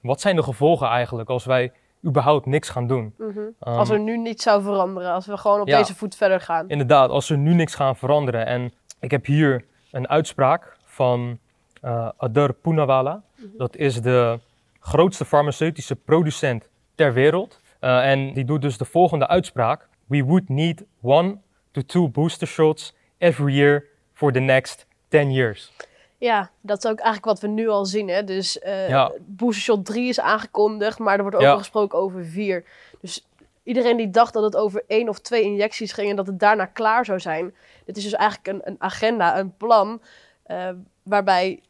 wat 0.02 0.20
zijn 0.20 0.36
de 0.36 0.42
gevolgen 0.42 0.86
eigenlijk 0.88 1.28
als 1.28 1.44
wij 1.44 1.72
überhaupt 2.06 2.46
niks 2.46 2.68
gaan 2.68 2.86
doen? 2.86 3.14
Mhm. 3.18 3.38
Ehm, 3.60 3.78
Als 3.78 3.90
er 3.90 4.00
nu 4.00 4.16
niets 4.18 4.42
zou 4.42 4.62
veranderen, 4.62 5.12
als 5.12 5.26
we 5.26 5.36
gewoon 5.36 5.60
op 5.60 5.68
Ja. 5.68 5.78
deze 5.78 5.94
voet 5.94 6.16
verder 6.16 6.40
gaan. 6.40 6.68
Inderdaad, 6.68 7.10
als 7.10 7.30
er 7.30 7.38
nu 7.38 7.54
niks 7.54 7.74
gaan 7.74 7.96
veranderen. 7.96 8.46
En 8.46 8.72
ik 9.00 9.10
heb 9.10 9.24
hier 9.26 9.64
een 9.90 10.08
uitspraak 10.08 10.76
van 10.84 11.38
eh 11.80 12.08
Adar 12.16 12.52
Poonawala. 12.52 13.22
Dat 13.56 13.76
is 13.76 14.02
de 14.02 14.40
grootste 14.80 15.24
farmaceutische 15.24 15.96
producent 15.96 16.68
ter 16.94 17.12
wereld. 17.12 17.60
Eh, 17.80 18.10
en 18.10 18.32
die 18.32 18.44
doet 18.44 18.62
dus 18.62 18.78
de 18.78 18.84
volgende 18.84 19.26
uitspraak. 19.28 19.88
We 20.06 20.24
would 20.24 20.48
need 20.48 20.84
one 21.02 21.38
to 21.76 21.82
two 21.86 22.08
booster 22.08 22.46
shots 22.46 22.94
every 23.18 23.52
year 23.54 23.84
for 24.12 24.32
the 24.32 24.38
next 24.40 24.86
10 25.08 25.32
years. 25.32 25.72
Ja, 26.18 26.50
dat 26.60 26.84
is 26.84 26.90
ook 26.90 26.96
eigenlijk 26.98 27.24
wat 27.26 27.40
we 27.40 27.48
nu 27.48 27.68
al 27.68 27.84
zien. 27.86 28.08
Hè? 28.08 28.24
Dus 28.24 28.58
eh 28.58 28.88
Ja. 28.88 29.12
booster 29.26 29.62
shot 29.62 29.84
3 29.84 30.08
is 30.08 30.20
aangekondigd, 30.20 30.98
maar 30.98 31.14
er 31.16 31.20
wordt 31.22 31.36
ook 31.36 31.42
Ja. 31.42 31.50
al 31.52 31.58
gesproken 31.58 31.98
over 31.98 32.24
4. 32.24 32.64
Dus 33.00 33.26
iedereen 33.62 33.96
die 33.96 34.10
dacht 34.10 34.32
dat 34.32 34.42
het 34.42 34.56
over 34.56 34.84
één 34.86 35.08
of 35.08 35.18
twee 35.18 35.42
injecties 35.42 35.92
ging 35.92 36.10
en 36.10 36.16
dat 36.16 36.26
het 36.26 36.40
daarna 36.40 36.64
klaar 36.66 37.04
zou 37.04 37.20
zijn. 37.20 37.54
Dit 37.84 37.96
is 37.96 38.02
dus 38.02 38.12
eigenlijk 38.12 38.48
een, 38.48 38.60
een 38.72 38.76
agenda, 38.78 39.38
een 39.38 39.56
plan, 39.56 40.00
eh, 40.42 40.68
waarbij 41.02 41.60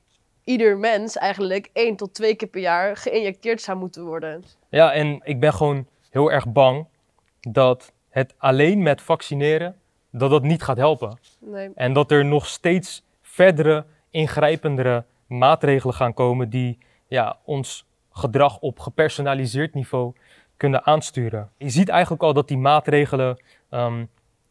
ieder 0.45 0.79
mens 0.79 1.16
eigenlijk 1.16 1.71
één 1.73 1.97
tot 1.97 2.14
twee 2.14 2.35
keer 2.35 2.49
per 2.49 2.61
jaar 2.61 2.97
geïnjecteerd 2.97 3.62
zou 3.62 3.79
moeten 3.79 4.05
worden. 4.05 4.45
Ja, 4.69 4.92
en 4.92 5.21
ik 5.25 5.40
ben 5.40 5.53
gewoon 5.55 5.87
heel 6.11 6.33
erg 6.33 6.49
bang 6.53 6.87
dat 7.40 7.92
het 8.09 8.35
alleen 8.38 8.83
met 8.83 9.03
vaccineren, 9.03 9.77
dat 10.19 10.31
dat 10.31 10.43
niet 10.43 10.63
gaat 10.63 10.77
helpen. 10.77 11.19
Nee. 11.41 11.71
En 11.75 11.93
dat 11.93 12.11
er 12.11 12.25
nog 12.25 12.47
steeds 12.47 13.05
verdere, 13.23 13.85
ingrijpendere 14.11 15.05
maatregelen 15.27 15.95
gaan 15.95 16.15
komen 16.15 16.51
die 16.51 16.79
ja, 17.07 17.37
ons 17.45 17.87
gedrag 18.11 18.59
op 18.59 18.79
gepersonaliseerd 18.79 19.75
niveau 19.75 20.13
kunnen 20.57 20.87
aansturen. 20.87 21.51
Je 21.57 21.71
ziet 21.71 21.89
eigenlijk 21.89 22.23
al 22.23 22.33
dat 22.33 22.49
die 22.49 22.59
maatregelen 22.59 23.43
ehm, 23.71 24.05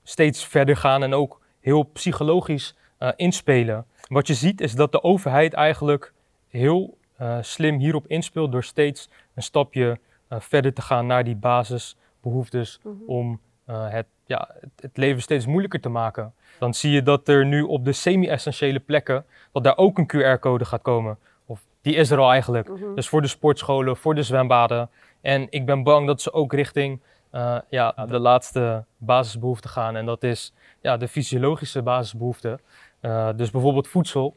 steeds 0.04 0.46
verder 0.46 0.78
gaan 0.78 1.04
en 1.04 1.14
ook 1.14 1.42
heel 1.60 1.84
psychologisch 1.84 2.76
eh, 2.98 3.10
inspelen. 3.16 3.86
Wat 4.08 4.28
je 4.28 4.34
ziet 4.34 4.62
is 4.62 4.74
dat 4.74 4.92
de 4.92 5.04
overheid 5.04 5.54
eigenlijk 5.54 6.14
heel 6.48 6.98
eh, 7.18 7.38
slim 7.42 7.80
hierop 7.80 8.08
inspeelt 8.08 8.52
door 8.52 8.64
steeds 8.64 9.10
een 9.36 9.44
stapje 9.44 10.00
eh, 10.28 10.40
verder 10.40 10.74
te 10.74 10.82
gaan 10.82 11.06
naar 11.06 11.24
die 11.24 11.36
basisbehoeftes 11.36 12.80
Mhm. 12.84 12.94
om 13.06 13.40
eh, 13.66 13.90
het, 13.90 14.06
ja, 14.26 14.50
het, 14.60 14.70
het 14.76 14.98
leven 14.98 15.22
steeds 15.22 15.46
moeilijker 15.46 15.80
te 15.80 15.90
maken. 15.90 16.34
Dan 16.60 16.74
zie 16.74 16.92
je 16.92 17.04
dat 17.04 17.28
er 17.28 17.46
nu 17.46 17.62
op 17.62 17.86
de 17.86 17.92
semi-essentiële 17.92 18.80
plekken, 18.80 19.26
dat 19.52 19.64
daar 19.64 19.78
ook 19.78 19.98
een 19.98 20.12
QR-code 20.16 20.66
gaat 20.66 20.82
komen. 20.82 21.18
Of 21.46 21.62
die 21.82 21.96
is 21.96 22.12
er 22.12 22.20
al 22.20 22.32
eigenlijk. 22.32 22.70
Mhm. 22.70 22.96
Dus 22.96 23.10
voor 23.10 23.22
de 23.22 23.28
sportscholen, 23.28 23.98
voor 23.98 24.16
de 24.16 24.24
zwembaden. 24.24 24.90
En 25.22 25.48
ik 25.50 25.66
ben 25.66 25.84
bang 25.84 26.08
dat 26.08 26.22
ze 26.22 26.34
ook 26.34 26.54
richting 26.54 27.02
eh, 27.36 27.58
ja, 27.70 27.92
de 27.92 28.20
laatste 28.20 28.84
basisbehoefte 28.98 29.68
gaan. 29.68 29.96
En 29.96 30.06
dat 30.06 30.24
is 30.24 30.54
ja, 30.82 30.98
de 30.98 31.08
fysiologische 31.08 31.82
basisbehoefte. 31.82 32.60
Eh, 33.00 33.30
dus 33.36 33.52
bijvoorbeeld 33.52 33.88
voedsel. 33.88 34.36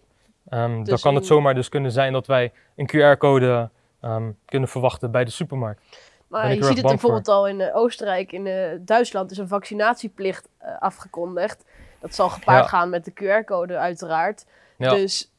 Ehm, 0.48 0.84
dan 0.84 0.98
kan 0.98 1.14
het 1.14 1.26
zomaar 1.26 1.54
dus 1.54 1.68
kunnen 1.68 1.92
zijn 1.92 2.12
dat 2.12 2.26
wij 2.26 2.52
een 2.76 2.86
QR-code 2.86 3.70
ehm, 4.00 4.30
kunnen 4.44 4.68
verwachten 4.68 5.10
bij 5.10 5.24
de 5.24 5.30
supermarkt. 5.30 5.82
Maar 6.28 6.54
je 6.54 6.54
ziet 6.54 6.68
het 6.68 6.80
voor. 6.80 6.90
bijvoorbeeld 6.90 7.28
al 7.28 7.48
in 7.48 7.60
eh, 7.60 7.76
Oostenrijk, 7.76 8.32
in 8.32 8.46
eh, 8.46 8.78
Duitsland 8.80 9.30
is 9.30 9.38
een 9.38 9.48
vaccinatieplicht 9.48 10.48
eh, 10.58 10.78
afgekondigd. 10.78 11.64
Dat 12.00 12.14
zal 12.14 12.28
gepaard 12.28 12.62
Ja. 12.64 12.68
gaan 12.68 12.90
met 12.90 13.04
de 13.04 13.12
QR-code 13.12 13.76
uiteraard. 13.78 14.46
Ja. 14.76 14.90
Dus 14.90 15.32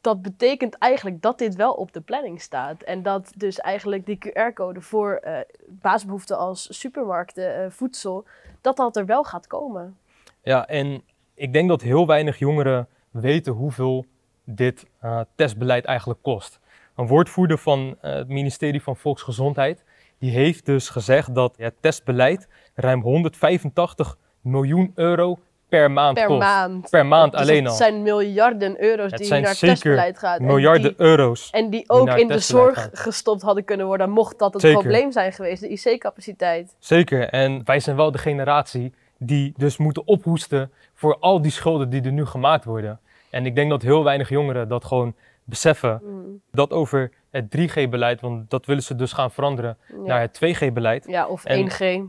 dat 0.00 0.22
betekent 0.22 0.78
eigenlijk 0.78 1.22
dat 1.22 1.38
dit 1.38 1.54
wel 1.54 1.72
op 1.72 1.92
de 1.92 2.00
planning 2.00 2.40
staat. 2.40 2.82
En 2.82 3.02
dat 3.02 3.32
dus 3.36 3.60
eigenlijk 3.60 4.06
die 4.06 4.18
QR-code 4.18 4.80
voor 4.80 5.12
eh 5.12 5.38
basisbehoeften 5.68 6.38
als 6.38 6.78
supermarkten, 6.78 7.72
voedsel, 7.72 8.24
dat 8.60 8.76
dat 8.76 8.96
er 8.96 9.06
wel 9.06 9.24
gaat 9.24 9.46
komen. 9.46 9.96
Ja, 10.42 10.66
en 10.66 11.02
ik 11.34 11.52
denk 11.52 11.68
dat 11.68 11.82
heel 11.82 12.06
weinig 12.06 12.38
jongeren 12.38 12.88
weten 13.10 13.52
hoeveel 13.52 14.04
dit 14.44 14.86
testbeleid 15.34 15.84
eigenlijk 15.84 16.22
kost. 16.22 16.60
Een 16.96 17.06
woordvoerder 17.06 17.58
van 17.58 17.96
het 18.00 18.28
ministerie 18.28 18.82
van 18.82 18.96
Volksgezondheid, 18.96 19.84
die 20.18 20.30
heeft 20.30 20.66
dus 20.66 20.88
gezegd 20.88 21.34
dat 21.34 21.54
het 21.56 21.74
testbeleid 21.80 22.48
ruim 22.74 23.00
185 23.02 24.16
miljoen 24.40 24.92
euro 24.94 25.38
per 25.68 25.90
maand 25.90 26.14
Per 26.14 26.26
kost. 26.26 26.38
maand. 26.40 26.90
Per 26.90 27.06
maand 27.06 27.32
Dus 27.32 27.40
alleen 27.40 27.62
het 27.62 27.68
al. 27.70 27.76
zijn 27.76 28.02
miljarden 28.02 28.82
euro's 28.82 29.10
Het 29.10 29.20
die 29.20 29.30
naar 29.30 29.54
zeker 29.54 29.74
testbeleid 29.74 30.18
gaat. 30.18 30.38
En 30.38 30.44
Miljarden 30.46 30.82
die- 30.82 30.94
euro's. 31.06 31.50
En 31.50 31.70
die 31.70 31.84
ook 31.90 32.08
in 32.08 32.28
de 32.28 32.38
zorg 32.38 32.82
gaat. 32.82 32.98
gestopt 32.98 33.42
hadden 33.42 33.64
kunnen 33.64 33.86
worden, 33.86 34.10
mocht 34.10 34.38
dat 34.38 34.52
het 34.52 34.62
Zeker. 34.62 34.78
probleem 34.80 35.12
zijn 35.12 35.32
geweest, 35.32 35.60
de 35.60 35.68
IC-capaciteit. 35.68 36.76
Zeker. 36.78 37.28
En 37.28 37.60
wij 37.64 37.80
zijn 37.80 37.96
wel 37.96 38.10
de 38.10 38.18
generatie 38.18 38.92
die 39.18 39.52
dus 39.56 39.76
moeten 39.76 40.06
ophoesten 40.06 40.70
voor 40.94 41.16
al 41.18 41.42
die 41.42 41.50
schulden 41.50 41.90
die 41.90 42.02
er 42.02 42.12
nu 42.12 42.24
gemaakt 42.26 42.64
worden. 42.64 43.00
En 43.30 43.46
ik 43.46 43.54
denk 43.54 43.70
dat 43.70 43.82
heel 43.82 44.04
weinig 44.04 44.28
jongeren 44.28 44.68
dat 44.68 44.84
gewoon 44.84 45.14
beseffen. 45.44 46.00
Mm, 46.04 46.40
Dat 46.50 46.70
over 46.72 47.10
het 47.36 47.56
3G-beleid, 47.56 48.20
want 48.20 48.50
dat 48.50 48.66
willen 48.66 48.82
ze 48.82 48.94
dus 48.94 49.12
gaan 49.12 49.30
veranderen 49.30 49.76
ja. 49.88 49.96
naar 50.06 50.20
het 50.20 50.36
2G-beleid. 50.44 51.04
ja, 51.08 51.26
of 51.26 51.44
en- 51.44 51.58
1G. 51.70 52.02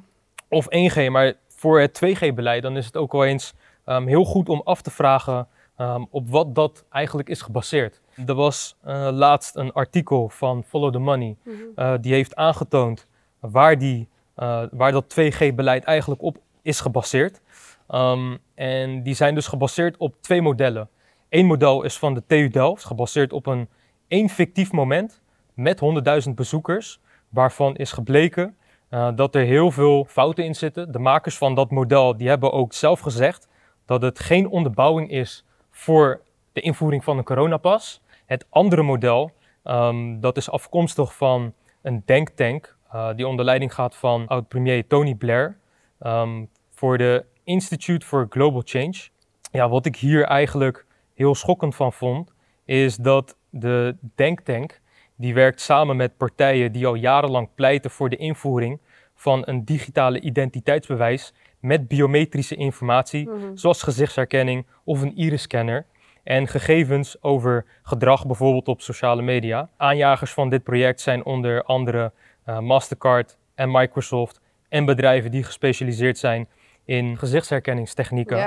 Of 0.49 0.65
1G, 0.69 1.09
maar 1.09 1.33
voor 1.47 1.79
het 1.79 1.93
2G-beleid 2.05 2.61
dan 2.61 2.77
is 2.77 2.85
het 2.85 2.97
ook 2.97 3.11
wel 3.11 3.25
eens 3.25 3.53
ehm, 3.85 4.05
heel 4.07 4.23
goed 4.25 4.49
om 4.49 4.61
af 4.63 4.81
te 4.81 4.91
vragen 4.91 5.47
ehm, 5.77 6.03
op 6.09 6.29
wat 6.29 6.55
dat 6.55 6.85
eigenlijk 6.89 7.29
is 7.29 7.41
gebaseerd. 7.41 8.01
Er 8.25 8.33
was 8.33 8.75
eh, 8.83 9.09
laatst 9.11 9.55
een 9.55 9.71
artikel 9.73 10.29
van 10.29 10.63
Follow 10.63 10.91
the 10.93 10.99
Money, 10.99 11.35
Mhm. 11.43 11.55
eh, 11.75 11.93
die 12.01 12.13
heeft 12.13 12.35
aangetoond 12.35 13.07
waar, 13.39 13.77
die, 13.77 14.07
eh, 14.35 14.63
waar 14.71 14.91
dat 14.91 15.09
2G-beleid 15.09 15.83
eigenlijk 15.83 16.21
op 16.21 16.37
is 16.61 16.79
gebaseerd. 16.79 17.41
Ehm, 17.87 18.35
en 18.55 19.03
die 19.03 19.13
zijn 19.13 19.35
dus 19.35 19.47
gebaseerd 19.47 19.97
op 19.97 20.15
twee 20.21 20.41
modellen. 20.41 20.89
Eén 21.29 21.45
model 21.45 21.83
is 21.83 21.97
van 21.97 22.13
de 22.13 22.23
TU 22.27 22.49
Delft, 22.49 22.85
gebaseerd 22.85 23.33
op 23.33 23.45
een 23.45 23.67
één 24.07 24.29
fictief 24.29 24.71
moment 24.71 25.21
met 25.53 25.79
100.000 26.27 26.33
bezoekers, 26.33 26.99
waarvan 27.29 27.75
is 27.75 27.91
gebleken 27.91 28.55
eh, 28.89 29.09
dat 29.15 29.35
er 29.35 29.43
heel 29.43 29.71
veel 29.71 30.05
fouten 30.05 30.45
in 30.45 30.55
zitten. 30.55 30.91
De 30.91 30.99
makers 30.99 31.37
van 31.37 31.55
dat 31.55 31.71
model 31.71 32.17
die 32.17 32.27
hebben 32.27 32.51
ook 32.51 32.73
zelf 32.73 32.99
gezegd 32.99 33.47
dat 33.85 34.01
het 34.01 34.19
geen 34.19 34.47
onderbouwing 34.49 35.11
is 35.11 35.45
voor 35.71 36.21
de 36.53 36.61
invoering 36.61 37.03
van 37.03 37.17
een 37.17 37.23
coronapas. 37.23 38.01
Het 38.25 38.45
andere 38.49 38.81
model, 38.81 39.31
ehm, 39.63 40.19
dat 40.19 40.37
is 40.37 40.49
afkomstig 40.49 41.15
van 41.15 41.53
een 41.81 42.01
denktank 42.05 42.75
eh, 42.91 43.09
die 43.15 43.27
onder 43.27 43.45
leiding 43.45 43.73
gaat 43.73 43.95
van 43.95 44.27
oud-premier 44.27 44.87
Tony 44.87 45.15
Blair 45.15 45.57
ehm, 45.99 46.45
voor 46.69 46.97
de 46.97 47.25
Institute 47.43 48.05
for 48.05 48.27
Global 48.29 48.61
Change. 48.65 49.09
Ja, 49.51 49.69
wat 49.69 49.85
ik 49.85 49.95
hier 49.95 50.23
eigenlijk 50.23 50.85
heel 51.13 51.35
schokkend 51.35 51.75
van 51.75 51.93
vond, 51.93 52.33
is 52.65 52.95
dat 52.95 53.36
de 53.49 53.95
denktank 54.15 54.79
die 55.15 55.33
werkt 55.33 55.61
samen 55.61 55.95
met 55.95 56.17
partijen 56.17 56.71
die 56.71 56.87
al 56.87 56.95
jarenlang 56.95 57.49
pleiten 57.55 57.91
voor 57.91 58.09
de 58.09 58.15
invoering 58.15 58.79
van 59.15 59.41
een 59.45 59.65
digitale 59.65 60.19
identiteitsbewijs 60.19 61.33
met 61.59 61.87
biometrische 61.87 62.55
informatie, 62.55 63.29
Mhm. 63.29 63.55
zoals 63.55 63.83
gezichtsherkenning 63.83 64.65
of 64.83 65.01
een 65.01 65.15
iris-scanner. 65.15 65.85
En 66.23 66.47
gegevens 66.47 67.23
over 67.23 67.65
gedrag, 67.83 68.25
bijvoorbeeld 68.25 68.67
op 68.67 68.81
sociale 68.81 69.21
media. 69.21 69.69
Aanjagers 69.77 70.31
van 70.33 70.49
dit 70.49 70.63
project 70.63 71.01
zijn 71.01 71.25
onder 71.25 71.63
andere 71.63 72.11
eh, 72.45 72.59
Mastercard 72.59 73.37
en 73.55 73.71
Microsoft 73.71 74.41
en 74.69 74.85
bedrijven 74.85 75.31
die 75.31 75.43
gespecialiseerd 75.43 76.17
zijn 76.17 76.47
in 76.85 77.17
gezichtsherkenningstechnieken. 77.17 78.37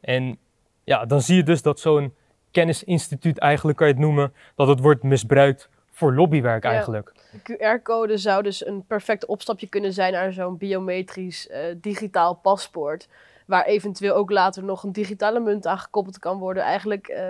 En 0.00 0.38
ja, 0.84 1.04
dan 1.06 1.20
zie 1.20 1.36
je 1.36 1.42
dus 1.42 1.62
dat 1.62 1.80
zo'n 1.80 2.14
kennisinstituut 2.54 3.38
eigenlijk 3.38 3.78
kan 3.78 3.86
je 3.86 3.92
het 3.92 4.02
noemen, 4.02 4.32
dat 4.54 4.68
het 4.68 4.80
wordt 4.80 5.02
misbruikt 5.02 5.68
voor 5.90 6.14
lobbywerk 6.14 6.64
Ja. 6.64 6.70
eigenlijk. 6.70 7.12
De 7.30 7.56
QR-code 7.56 8.18
zou 8.18 8.42
dus 8.42 8.66
een 8.66 8.84
perfect 8.86 9.26
opstapje 9.26 9.68
kunnen 9.68 9.92
zijn 9.92 10.12
naar 10.12 10.32
zo'n 10.32 10.56
biometrisch 10.56 11.48
eh, 11.48 11.60
digitaal 11.76 12.34
paspoort. 12.34 13.08
Waar 13.46 13.64
eventueel 13.64 14.14
ook 14.14 14.30
later 14.30 14.64
nog 14.64 14.82
een 14.82 14.92
digitale 14.92 15.40
munt 15.40 15.66
aan 15.66 15.78
gekoppeld 15.78 16.18
kan 16.18 16.38
worden. 16.38 16.62
Eigenlijk 16.62 17.08
eh, 17.08 17.24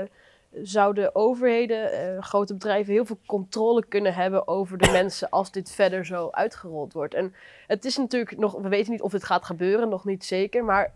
zouden 0.62 1.14
overheden, 1.14 1.92
eh, 1.92 2.22
grote 2.22 2.52
bedrijven 2.52 2.92
heel 2.92 3.04
veel 3.04 3.18
controle 3.26 3.84
kunnen 3.88 4.14
hebben 4.14 4.48
over 4.48 4.78
de 4.78 4.90
mensen 4.90 5.30
als 5.30 5.50
dit 5.50 5.70
verder 5.72 6.06
zo 6.06 6.28
uitgerold 6.30 6.92
wordt. 6.92 7.14
En 7.14 7.34
het 7.66 7.84
is 7.84 7.96
natuurlijk 7.96 8.38
nog, 8.38 8.52
we 8.52 8.68
weten 8.68 8.92
niet 8.92 9.02
of 9.02 9.12
dit 9.12 9.24
gaat 9.24 9.44
gebeuren, 9.44 9.88
nog 9.88 10.04
niet 10.04 10.24
zeker. 10.24 10.64
Maar 10.64 10.92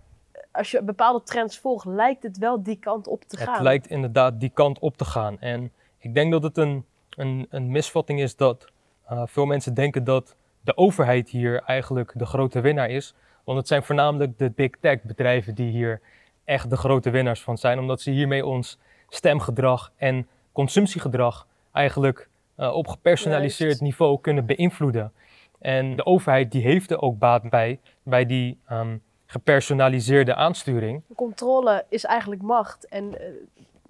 als 0.53 0.71
je 0.71 0.83
bepaalde 0.83 1.23
trends 1.23 1.59
volgt, 1.59 1.85
lijkt 1.85 2.23
het 2.23 2.39
wel 2.39 2.63
die 2.63 2.77
kant 2.77 3.07
op 3.07 3.25
te 3.25 3.37
gaan. 3.37 3.55
Het 3.55 3.63
lijkt 3.63 3.87
inderdaad 3.87 4.41
die 4.41 4.51
kant 4.51 4.79
op 4.79 4.97
te 4.97 5.05
gaan. 5.05 5.41
En 5.41 5.73
ik 5.99 6.15
denk 6.15 6.33
dat 6.33 6.43
het 6.43 6.57
een, 6.57 6.85
een, 7.11 7.47
een 7.51 7.71
misvatting 7.71 8.21
is 8.21 8.37
dat 8.37 8.67
eh, 9.05 9.23
veel 9.27 9.47
mensen 9.47 9.75
denken 9.75 10.05
dat 10.05 10.37
de 10.61 10.77
overheid 10.77 11.29
hier 11.29 11.63
eigenlijk 11.63 12.13
de 12.15 12.27
grote 12.27 12.61
winnaar 12.61 12.91
is. 12.91 13.15
Want 13.45 13.59
het 13.59 13.69
zijn 13.69 13.83
voornamelijk 13.83 14.39
de 14.39 14.51
big 14.51 14.71
tech 14.81 15.03
bedrijven 15.03 15.55
die 15.55 15.71
hier 15.71 16.01
echt 16.45 16.71
de 16.71 16.77
grote 16.77 17.11
winnaars 17.11 17.43
van 17.43 17.59
zijn. 17.59 17.79
Omdat 17.79 18.01
ze 18.01 18.11
hiermee 18.11 18.47
ons 18.47 18.79
stemgedrag 19.09 19.93
en 19.97 20.29
consumptiegedrag 20.53 21.47
eigenlijk 21.73 22.29
eh, 22.55 22.75
op 22.75 22.89
gepersonaliseerd 22.89 23.69
Juist. 23.69 23.81
niveau 23.81 24.21
kunnen 24.21 24.47
beïnvloeden. 24.47 25.13
En 25.59 25.97
de 25.97 26.07
overheid 26.07 26.53
die 26.53 26.63
heeft 26.63 26.91
er 26.91 27.01
ook 27.01 27.19
baat 27.19 27.51
bij, 27.51 27.81
bij 28.03 28.27
die 28.27 28.59
ehm, 28.67 28.97
gepersonaliseerde 29.31 30.35
aansturing. 30.35 31.03
controle 31.17 31.85
is 31.89 32.05
eigenlijk 32.05 32.43
macht. 32.43 32.89
En 32.89 33.21
eh, 33.21 33.27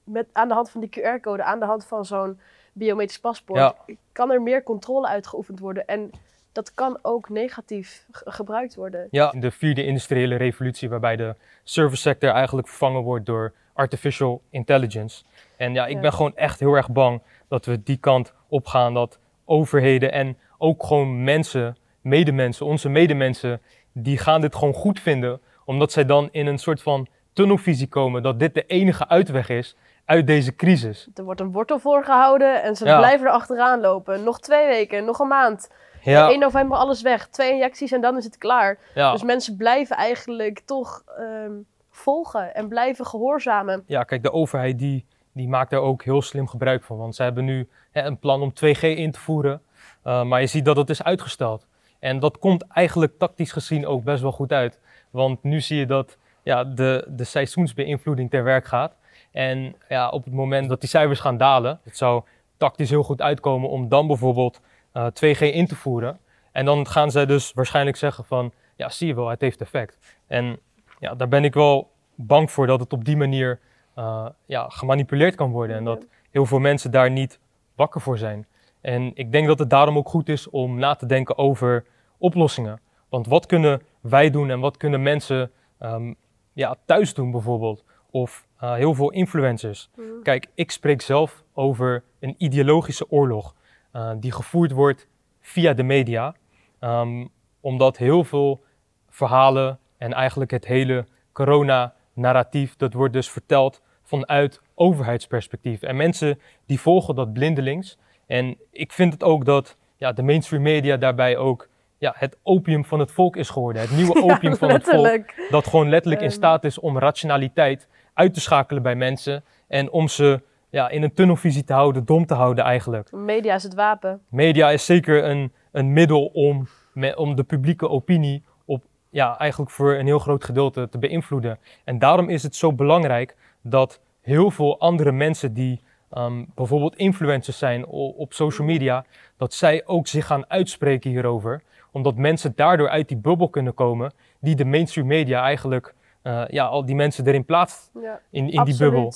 met, 0.04 0.26
aan 0.32 0.48
de 0.48 0.54
hand 0.54 0.70
van 0.70 0.80
die 0.80 0.90
QR-code, 0.90 1.42
aan 1.42 1.58
de 1.58 1.64
hand 1.66 1.84
van 1.86 2.04
zo'n 2.04 2.40
biometrisch 2.72 3.20
paspoort, 3.20 3.58
Ja. 3.60 3.74
kan 4.12 4.30
er 4.30 4.42
meer 4.42 4.62
controle 4.62 5.06
uitgeoefend 5.08 5.58
worden. 5.60 5.86
En 5.86 6.10
dat 6.52 6.74
kan 6.74 6.98
ook 7.02 7.28
negatief 7.28 8.06
ge- 8.10 8.30
gebruikt 8.30 8.74
worden. 8.74 9.08
Ja, 9.10 9.30
de 9.30 9.50
vierde 9.50 9.84
industriële 9.84 10.36
revolutie, 10.36 10.88
waarbij 10.88 11.16
de 11.16 11.34
service 11.64 12.02
sector 12.02 12.30
eigenlijk 12.30 12.68
vervangen 12.68 13.02
wordt 13.02 13.26
door 13.26 13.52
artificial 13.72 14.42
intelligence. 14.50 15.24
En 15.56 15.74
ja, 15.74 15.86
ik 15.86 15.94
Ja. 15.94 16.00
ben 16.00 16.12
gewoon 16.12 16.36
echt 16.36 16.60
heel 16.60 16.74
erg 16.74 16.90
bang 16.90 17.22
dat 17.48 17.64
we 17.66 17.82
die 17.82 17.96
kant 17.96 18.32
op 18.48 18.66
gaan. 18.66 18.94
Dat 18.94 19.18
overheden 19.44 20.12
en 20.12 20.38
ook 20.58 20.84
gewoon 20.84 21.24
mensen, 21.24 21.76
medemensen, 22.00 22.66
onze 22.66 22.88
medemensen, 22.88 23.60
die 24.02 24.18
gaan 24.18 24.40
dit 24.40 24.54
gewoon 24.54 24.74
goed 24.74 25.00
vinden. 25.00 25.40
Omdat 25.64 25.92
zij 25.92 26.04
dan 26.04 26.28
in 26.30 26.46
een 26.46 26.58
soort 26.58 26.82
van 26.82 27.06
tunnelvisie 27.32 27.88
komen 27.88 28.22
dat 28.22 28.38
dit 28.38 28.54
de 28.54 28.66
enige 28.66 29.08
uitweg 29.08 29.48
is 29.48 29.76
uit 30.04 30.26
deze 30.26 30.54
crisis. 30.56 31.08
Er 31.14 31.24
wordt 31.24 31.40
een 31.40 31.52
wortel 31.52 31.78
voorgehouden 31.78 32.62
en 32.62 32.76
ze 32.76 32.84
Ja. 32.84 32.98
blijven 32.98 33.26
er 33.26 33.32
achteraan 33.32 33.80
lopen. 33.80 34.24
Nog 34.24 34.40
twee 34.40 34.66
weken, 34.66 35.04
nog 35.04 35.18
een 35.18 35.28
maand. 35.28 35.70
Ja, 36.02 36.28
1 36.30 36.38
november 36.38 36.76
alles 36.78 37.02
weg. 37.02 37.28
Twee 37.28 37.52
injecties 37.52 37.92
en 37.92 38.00
dan 38.00 38.16
is 38.16 38.24
het 38.24 38.38
klaar. 38.38 38.78
ja. 38.94 39.12
Dus 39.12 39.22
mensen 39.22 39.56
blijven 39.56 39.96
eigenlijk 39.96 40.60
toch 40.64 41.02
ehm, 41.18 41.52
volgen 41.90 42.54
en 42.54 42.68
blijven 42.68 43.06
gehoorzamen. 43.06 43.82
ja, 43.86 44.02
kijk, 44.02 44.22
de 44.22 44.32
overheid 44.32 44.78
die, 44.78 45.06
die 45.32 45.48
maakt 45.48 45.70
daar 45.70 45.80
ook 45.80 46.02
heel 46.02 46.22
slim 46.22 46.48
gebruik 46.48 46.82
van. 46.84 46.96
Want 46.96 47.14
ze 47.14 47.22
hebben 47.22 47.44
nu 47.44 47.68
hè, 47.90 48.02
een 48.02 48.18
plan 48.18 48.42
om 48.42 48.52
2G 48.52 48.80
in 48.80 49.10
te 49.10 49.20
voeren. 49.20 49.62
eh, 50.02 50.22
maar 50.22 50.40
je 50.40 50.46
ziet 50.46 50.64
dat 50.64 50.76
het 50.76 50.90
is 50.90 51.02
uitgesteld. 51.02 51.66
En 51.98 52.18
dat 52.18 52.38
komt 52.38 52.66
eigenlijk 52.66 53.18
tactisch 53.18 53.52
gezien 53.52 53.86
ook 53.86 54.04
best 54.04 54.22
wel 54.22 54.32
goed 54.32 54.52
uit. 54.52 54.80
Want 55.10 55.42
nu 55.42 55.60
zie 55.60 55.78
je 55.78 55.86
dat 55.86 56.18
ja, 56.42 56.64
de, 56.64 57.04
de 57.08 57.24
seizoensbeïnvloeding 57.24 58.30
ter 58.30 58.44
werk 58.44 58.66
gaat. 58.66 58.96
En 59.32 59.74
ja, 59.88 60.08
op 60.08 60.24
het 60.24 60.32
moment 60.34 60.68
dat 60.68 60.80
die 60.80 60.88
cijfers 60.88 61.20
gaan 61.20 61.36
dalen, 61.36 61.80
het 61.82 61.96
zou 61.96 62.22
tactisch 62.56 62.90
heel 62.90 63.02
goed 63.02 63.22
uitkomen 63.22 63.70
om 63.70 63.88
dan 63.88 64.06
bijvoorbeeld 64.06 64.60
eh, 64.92 65.06
2G 65.06 65.38
in 65.38 65.66
te 65.66 65.76
voeren. 65.76 66.18
En 66.52 66.64
dan 66.64 66.86
gaan 66.86 67.10
zij 67.10 67.26
dus 67.26 67.52
waarschijnlijk 67.52 67.96
zeggen 67.96 68.24
van, 68.24 68.52
ja 68.76 68.88
zie 68.88 69.06
je 69.06 69.14
wel, 69.14 69.28
het 69.28 69.40
heeft 69.40 69.60
effect. 69.60 69.98
En 70.26 70.58
ja, 70.98 71.14
daar 71.14 71.28
ben 71.28 71.44
ik 71.44 71.54
wel 71.54 71.90
bang 72.14 72.50
voor 72.50 72.66
dat 72.66 72.80
het 72.80 72.92
op 72.92 73.04
die 73.04 73.16
manier 73.16 73.60
eh, 73.94 74.26
ja, 74.46 74.68
gemanipuleerd 74.68 75.34
kan 75.34 75.50
worden. 75.50 75.76
En 75.76 75.84
dat 75.84 76.06
heel 76.30 76.46
veel 76.46 76.58
mensen 76.58 76.90
daar 76.90 77.10
niet 77.10 77.38
wakker 77.74 78.00
voor 78.00 78.18
zijn. 78.18 78.46
En 78.80 79.10
ik 79.14 79.32
denk 79.32 79.46
dat 79.46 79.58
het 79.58 79.70
daarom 79.70 79.96
ook 79.96 80.08
goed 80.08 80.28
is 80.28 80.50
om 80.50 80.78
na 80.78 80.94
te 80.94 81.06
denken 81.06 81.38
over 81.38 81.84
oplossingen. 82.18 82.80
Want 83.08 83.26
wat 83.26 83.46
kunnen 83.46 83.82
wij 84.00 84.30
doen 84.30 84.50
en 84.50 84.60
wat 84.60 84.76
kunnen 84.76 85.02
mensen 85.02 85.50
ehm, 85.78 86.12
ja, 86.52 86.76
thuis 86.84 87.14
doen 87.14 87.30
bijvoorbeeld? 87.30 87.84
Of 88.10 88.46
eh, 88.58 88.74
heel 88.74 88.94
veel 88.94 89.10
influencers. 89.10 89.90
Kijk, 90.22 90.46
ik 90.54 90.70
spreek 90.70 91.00
zelf 91.00 91.44
over 91.52 92.04
een 92.20 92.34
ideologische 92.38 93.10
oorlog 93.10 93.54
eh, 93.92 94.10
die 94.16 94.32
gevoerd 94.32 94.72
wordt 94.72 95.08
via 95.40 95.72
de 95.72 95.82
media. 95.82 96.34
Ehm, 96.78 97.26
omdat 97.60 97.96
heel 97.96 98.24
veel 98.24 98.64
verhalen 99.08 99.78
en 99.96 100.12
eigenlijk 100.12 100.50
het 100.50 100.66
hele 100.66 101.06
corona-narratief, 101.32 102.76
dat 102.76 102.92
wordt 102.92 103.12
dus 103.12 103.30
verteld 103.30 103.82
vanuit 104.02 104.60
overheidsperspectief. 104.74 105.82
En 105.82 105.96
mensen 105.96 106.40
die 106.66 106.80
volgen 106.80 107.14
dat 107.14 107.32
blindelings. 107.32 107.98
En 108.28 108.56
ik 108.70 108.92
vind 108.92 109.12
het 109.12 109.22
ook 109.22 109.44
dat 109.44 109.76
ja, 109.96 110.12
de 110.12 110.22
mainstream 110.22 110.62
media 110.62 110.96
daarbij 110.96 111.36
ook 111.36 111.68
ja, 111.98 112.14
het 112.16 112.38
opium 112.42 112.84
van 112.84 112.98
het 112.98 113.12
volk 113.12 113.36
is 113.36 113.50
geworden. 113.50 113.82
Het 113.82 113.90
nieuwe 113.90 114.22
opium 114.32 114.56
van 114.56 114.70
het 114.70 114.84
volk 114.84 115.24
dat 115.50 115.66
gewoon 115.66 115.88
letterlijk 115.88 116.22
in 116.22 116.30
staat 116.30 116.64
is 116.64 116.78
om 116.78 116.98
rationaliteit 116.98 117.88
uit 118.14 118.34
te 118.34 118.40
schakelen 118.40 118.82
bij 118.82 118.94
mensen 118.94 119.44
en 119.68 119.90
om 119.90 120.08
ze 120.08 120.40
ja, 120.70 120.88
in 120.88 121.02
een 121.02 121.14
tunnelvisie 121.14 121.64
te 121.64 121.72
houden, 121.72 122.04
dom 122.04 122.26
te 122.26 122.34
houden 122.34 122.64
eigenlijk. 122.64 123.12
Media 123.12 123.54
is 123.54 123.62
het 123.62 123.74
wapen. 123.74 124.20
Media 124.28 124.70
is 124.70 124.84
zeker 124.84 125.24
een, 125.24 125.52
een 125.72 125.92
middel 125.92 126.26
om, 126.26 126.68
me- 126.92 127.16
om 127.16 127.36
de 127.36 127.44
publieke 127.44 127.88
opinie 127.88 128.42
op, 128.64 128.84
ja, 129.10 129.38
eigenlijk 129.38 129.70
voor 129.70 129.94
een 129.94 130.06
heel 130.06 130.18
groot 130.18 130.44
gedeelte 130.44 130.88
te 130.88 130.98
beïnvloeden. 130.98 131.58
En 131.84 131.98
daarom 131.98 132.28
is 132.28 132.42
het 132.42 132.56
zo 132.56 132.72
belangrijk 132.72 133.36
dat 133.62 134.00
heel 134.20 134.50
veel 134.50 134.80
andere 134.80 135.12
mensen 135.12 135.54
die 135.54 135.80
ehm, 136.10 136.44
bijvoorbeeld 136.54 136.96
influencers 136.96 137.58
zijn 137.58 137.86
op 137.86 138.32
social 138.32 138.66
media, 138.66 139.04
dat 139.36 139.54
zij 139.54 139.82
ook 139.86 140.06
zich 140.06 140.26
gaan 140.26 140.50
uitspreken 140.50 141.10
hierover. 141.10 141.62
Omdat 141.92 142.16
mensen 142.16 142.52
daardoor 142.56 142.88
uit 142.88 143.08
die 143.08 143.16
bubbel 143.16 143.48
kunnen 143.48 143.74
komen 143.74 144.12
die 144.40 144.54
de 144.56 144.64
mainstream 144.64 145.06
media 145.06 145.42
eigenlijk, 145.42 145.94
eh, 146.22 146.44
ja, 146.48 146.66
al 146.66 146.84
die 146.84 146.94
mensen 146.94 147.26
erin 147.26 147.44
plaatst 147.44 147.90
Ja. 148.02 148.20
in, 148.30 148.50
in 148.50 148.64
die 148.64 148.76
bubbel. 148.76 149.12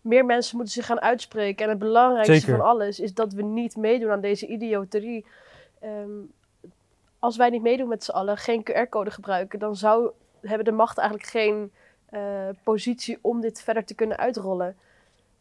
Meer 0.00 0.24
mensen 0.24 0.56
moeten 0.56 0.74
zich 0.74 0.86
gaan 0.86 1.00
uitspreken. 1.00 1.64
En 1.64 1.70
het 1.70 1.78
belangrijkste 1.78 2.34
Zeker. 2.34 2.56
van 2.56 2.66
alles 2.66 3.00
is 3.00 3.14
dat 3.14 3.32
we 3.32 3.42
niet 3.42 3.76
meedoen 3.76 4.10
aan 4.10 4.20
deze 4.20 4.46
idioterie. 4.46 5.26
Ehm, 5.80 6.10
als 7.18 7.36
wij 7.36 7.50
niet 7.50 7.62
meedoen 7.62 7.88
met 7.88 8.04
z'n 8.04 8.10
allen, 8.10 8.36
geen 8.36 8.62
QR-code 8.62 9.10
gebruiken, 9.10 9.58
dan 9.58 9.76
zou, 9.76 10.10
hebben 10.40 10.64
de 10.64 10.72
machten 10.72 11.02
eigenlijk 11.02 11.30
geen 11.30 11.72
eh, 12.08 12.48
positie 12.62 13.18
om 13.20 13.40
dit 13.40 13.62
verder 13.62 13.84
te 13.84 13.94
kunnen 13.94 14.16
uitrollen. 14.18 14.76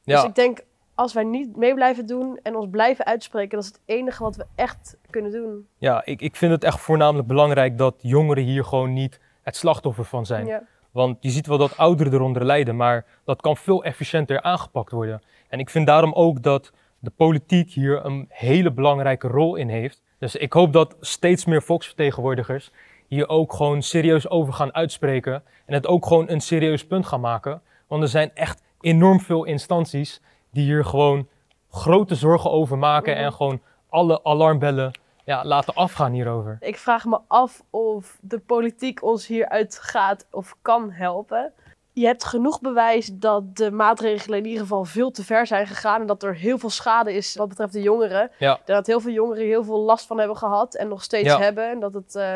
Dus 0.04 0.22
Ja, 0.22 0.28
ik 0.28 0.36
denk, 0.36 0.60
als 0.98 1.14
wij 1.14 1.24
niet 1.24 1.56
mee 1.56 1.74
blijven 1.74 2.06
doen 2.06 2.40
en 2.44 2.56
ons 2.56 2.68
blijven 2.72 3.06
uitspreken, 3.06 3.58
dat 3.58 3.64
is 3.64 3.72
het 3.72 3.82
enige 3.86 4.24
wat 4.24 4.36
we 4.36 4.46
echt 4.56 4.98
kunnen 5.10 5.32
doen. 5.32 5.68
ja 5.78 6.06
ik, 6.06 6.22
ik 6.22 6.36
vind 6.36 6.52
het 6.52 6.64
echt 6.64 6.80
voornamelijk 6.80 7.28
belangrijk 7.28 7.78
dat 7.78 7.96
jongeren 8.02 8.44
hier 8.44 8.64
gewoon 8.64 8.94
niet 8.94 9.20
het 9.44 9.56
slachtoffer 9.56 10.06
van 10.06 10.26
zijn. 10.26 10.46
Ja. 10.46 10.64
Want 10.92 11.18
je 11.20 11.30
ziet 11.30 11.48
wel 11.48 11.58
dat 11.58 11.78
ouderen 11.78 12.14
eronder 12.14 12.46
lijden, 12.46 12.76
maar 12.76 13.06
dat 13.26 13.42
kan 13.42 13.58
veel 13.58 13.84
efficiënter 13.84 14.42
aangepakt 14.42 14.92
worden. 14.92 15.22
En 15.48 15.60
ik 15.60 15.70
vind 15.70 15.88
daarom 15.88 16.14
ook 16.14 16.44
dat 16.44 16.72
de 17.00 17.12
politiek 17.16 17.72
hier 17.72 18.06
een 18.06 18.26
hele 18.30 18.72
belangrijke 18.72 19.28
rol 19.28 19.56
in 19.56 19.70
heeft. 19.70 20.02
Dus 20.20 20.36
ik 20.36 20.54
hoop 20.54 20.74
dat 20.74 20.96
steeds 21.00 21.46
meer 21.46 21.62
volksvertegenwoordigers 21.62 22.72
hier 23.08 23.30
ook 23.30 23.54
gewoon 23.54 23.82
serieus 23.82 24.30
over 24.30 24.54
gaan 24.54 24.74
uitspreken. 24.74 25.44
En 25.66 25.74
het 25.74 25.88
ook 25.88 26.06
gewoon 26.06 26.30
een 26.30 26.42
serieus 26.42 26.86
punt 26.86 27.06
gaan 27.06 27.22
maken. 27.22 27.62
Want 27.88 28.04
er 28.04 28.10
zijn 28.10 28.32
echt 28.34 28.62
enorm 28.80 29.20
veel 29.20 29.44
instanties 29.44 30.22
die 30.52 30.64
hier 30.64 30.86
gewoon 30.86 31.28
grote 31.70 32.16
zorgen 32.16 32.52
over 32.52 32.78
maken. 32.78 33.14
Mhm. 33.14 33.24
En 33.24 33.34
gewoon 33.34 33.62
alle 33.90 34.24
alarmbellen 34.24 35.00
ja, 35.24 35.46
laten 35.46 35.74
afgaan 35.74 36.12
hierover. 36.12 36.58
Ik 36.60 36.78
vraag 36.78 37.06
me 37.06 37.20
af 37.28 37.64
of 37.70 38.18
de 38.22 38.40
politiek 38.40 39.04
ons 39.04 39.28
hieruit 39.28 39.80
gaat 39.82 40.28
of 40.32 40.56
kan 40.62 40.92
helpen. 40.92 41.54
Je 41.94 42.06
hebt 42.06 42.24
genoeg 42.24 42.62
bewijs 42.62 43.10
dat 43.14 43.56
de 43.56 43.72
maatregelen 43.72 44.38
in 44.38 44.46
ieder 44.46 44.62
geval 44.62 44.86
veel 44.86 45.12
te 45.12 45.24
ver 45.24 45.48
zijn 45.48 45.68
gegaan. 45.68 46.02
En 46.02 46.08
dat 46.08 46.24
er 46.24 46.36
heel 46.36 46.58
veel 46.58 46.70
schade 46.70 47.14
is 47.14 47.36
wat 47.36 47.48
betreft 47.48 47.74
de 47.74 47.82
jongeren. 47.82 48.32
Ja. 48.40 48.60
Dat 48.66 48.88
heel 48.88 49.00
veel 49.00 49.12
jongeren 49.12 49.46
heel 49.46 49.64
veel 49.64 49.80
last 49.80 50.06
van 50.08 50.18
hebben 50.18 50.38
gehad 50.38 50.76
en 50.76 50.88
nog 50.88 51.04
steeds 51.04 51.28
Ja. 51.28 51.40
hebben. 51.40 51.70
En 51.70 51.80
dat, 51.80 51.94
het, 51.94 52.16
eh, 52.16 52.36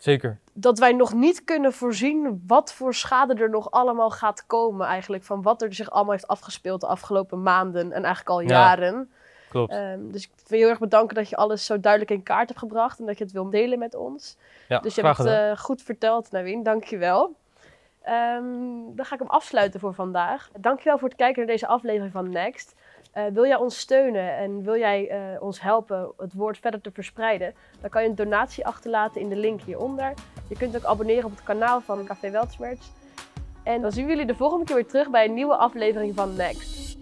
Zeker. 0.00 0.38
dat 0.52 0.78
wij 0.78 0.92
nog 0.92 1.12
niet 1.12 1.44
kunnen 1.44 1.72
voorzien 1.72 2.42
wat 2.46 2.72
voor 2.72 2.94
schade 2.94 3.34
er 3.34 3.50
nog 3.50 3.70
allemaal 3.70 4.10
gaat 4.10 4.46
komen. 4.46 4.86
Eigenlijk 4.86 5.22
van 5.24 5.42
wat 5.42 5.62
er 5.62 5.74
zich 5.74 5.90
allemaal 5.90 6.12
heeft 6.12 6.28
afgespeeld 6.28 6.80
de 6.80 6.86
afgelopen 6.86 7.42
maanden 7.42 7.84
en 7.92 8.04
eigenlijk 8.04 8.28
al 8.28 8.40
Ja. 8.40 8.46
jaren. 8.48 9.10
Klopt. 9.48 9.72
Ehm, 9.72 10.10
dus 10.10 10.24
ik 10.24 10.30
wil 10.46 10.58
je 10.58 10.64
heel 10.64 10.68
erg 10.72 10.78
bedanken 10.78 11.14
dat 11.14 11.28
je 11.28 11.36
alles 11.36 11.64
zo 11.66 11.80
duidelijk 11.80 12.10
in 12.12 12.22
kaart 12.22 12.48
hebt 12.48 12.60
gebracht 12.60 12.98
en 12.98 13.06
dat 13.06 13.18
je 13.18 13.24
het 13.24 13.32
wil 13.32 13.50
delen 13.50 13.78
met 13.78 13.94
ons. 13.94 14.36
Ja, 14.68 14.78
dus 14.78 14.94
je 14.94 15.02
hebt 15.02 15.18
het 15.18 15.26
eh, 15.26 15.56
goed 15.56 15.82
verteld, 15.82 16.30
Nawien. 16.30 16.62
Dank 16.62 16.84
je 16.84 16.98
wel. 16.98 17.34
Ehm, 18.02 18.42
dan 18.94 19.04
ga 19.04 19.14
ik 19.14 19.20
hem 19.20 19.28
afsluiten 19.30 19.80
voor 19.80 19.94
vandaag. 19.94 20.50
Dankjewel 20.58 20.98
voor 20.98 21.08
het 21.08 21.16
kijken 21.16 21.38
naar 21.38 21.52
deze 21.52 21.66
aflevering 21.66 22.12
van 22.12 22.30
Next. 22.30 22.74
Eh, 23.12 23.24
wil 23.32 23.46
jij 23.46 23.56
ons 23.56 23.78
steunen 23.78 24.36
en 24.36 24.62
wil 24.62 24.76
jij 24.76 25.08
eh, 25.08 25.42
ons 25.42 25.60
helpen 25.60 26.12
het 26.16 26.32
woord 26.32 26.58
verder 26.58 26.80
te 26.80 26.90
verspreiden? 26.90 27.54
Dan 27.80 27.90
kan 27.90 28.02
je 28.02 28.08
een 28.08 28.14
donatie 28.14 28.66
achterlaten 28.66 29.20
in 29.20 29.28
de 29.28 29.36
link 29.36 29.60
hieronder. 29.62 30.14
Je 30.48 30.56
kunt 30.56 30.76
ook 30.76 30.84
abonneren 30.84 31.24
op 31.24 31.30
het 31.30 31.42
kanaal 31.42 31.80
van 31.80 32.04
Café 32.04 32.30
Weltschmerz. 32.30 32.80
En 33.62 33.82
dan 33.82 33.92
zien 33.92 34.04
we 34.04 34.10
jullie 34.10 34.26
de 34.26 34.34
volgende 34.34 34.64
keer 34.64 34.74
weer 34.74 34.86
terug 34.86 35.10
bij 35.10 35.24
een 35.24 35.34
nieuwe 35.34 35.56
aflevering 35.56 36.14
van 36.14 36.36
Next. 36.36 36.99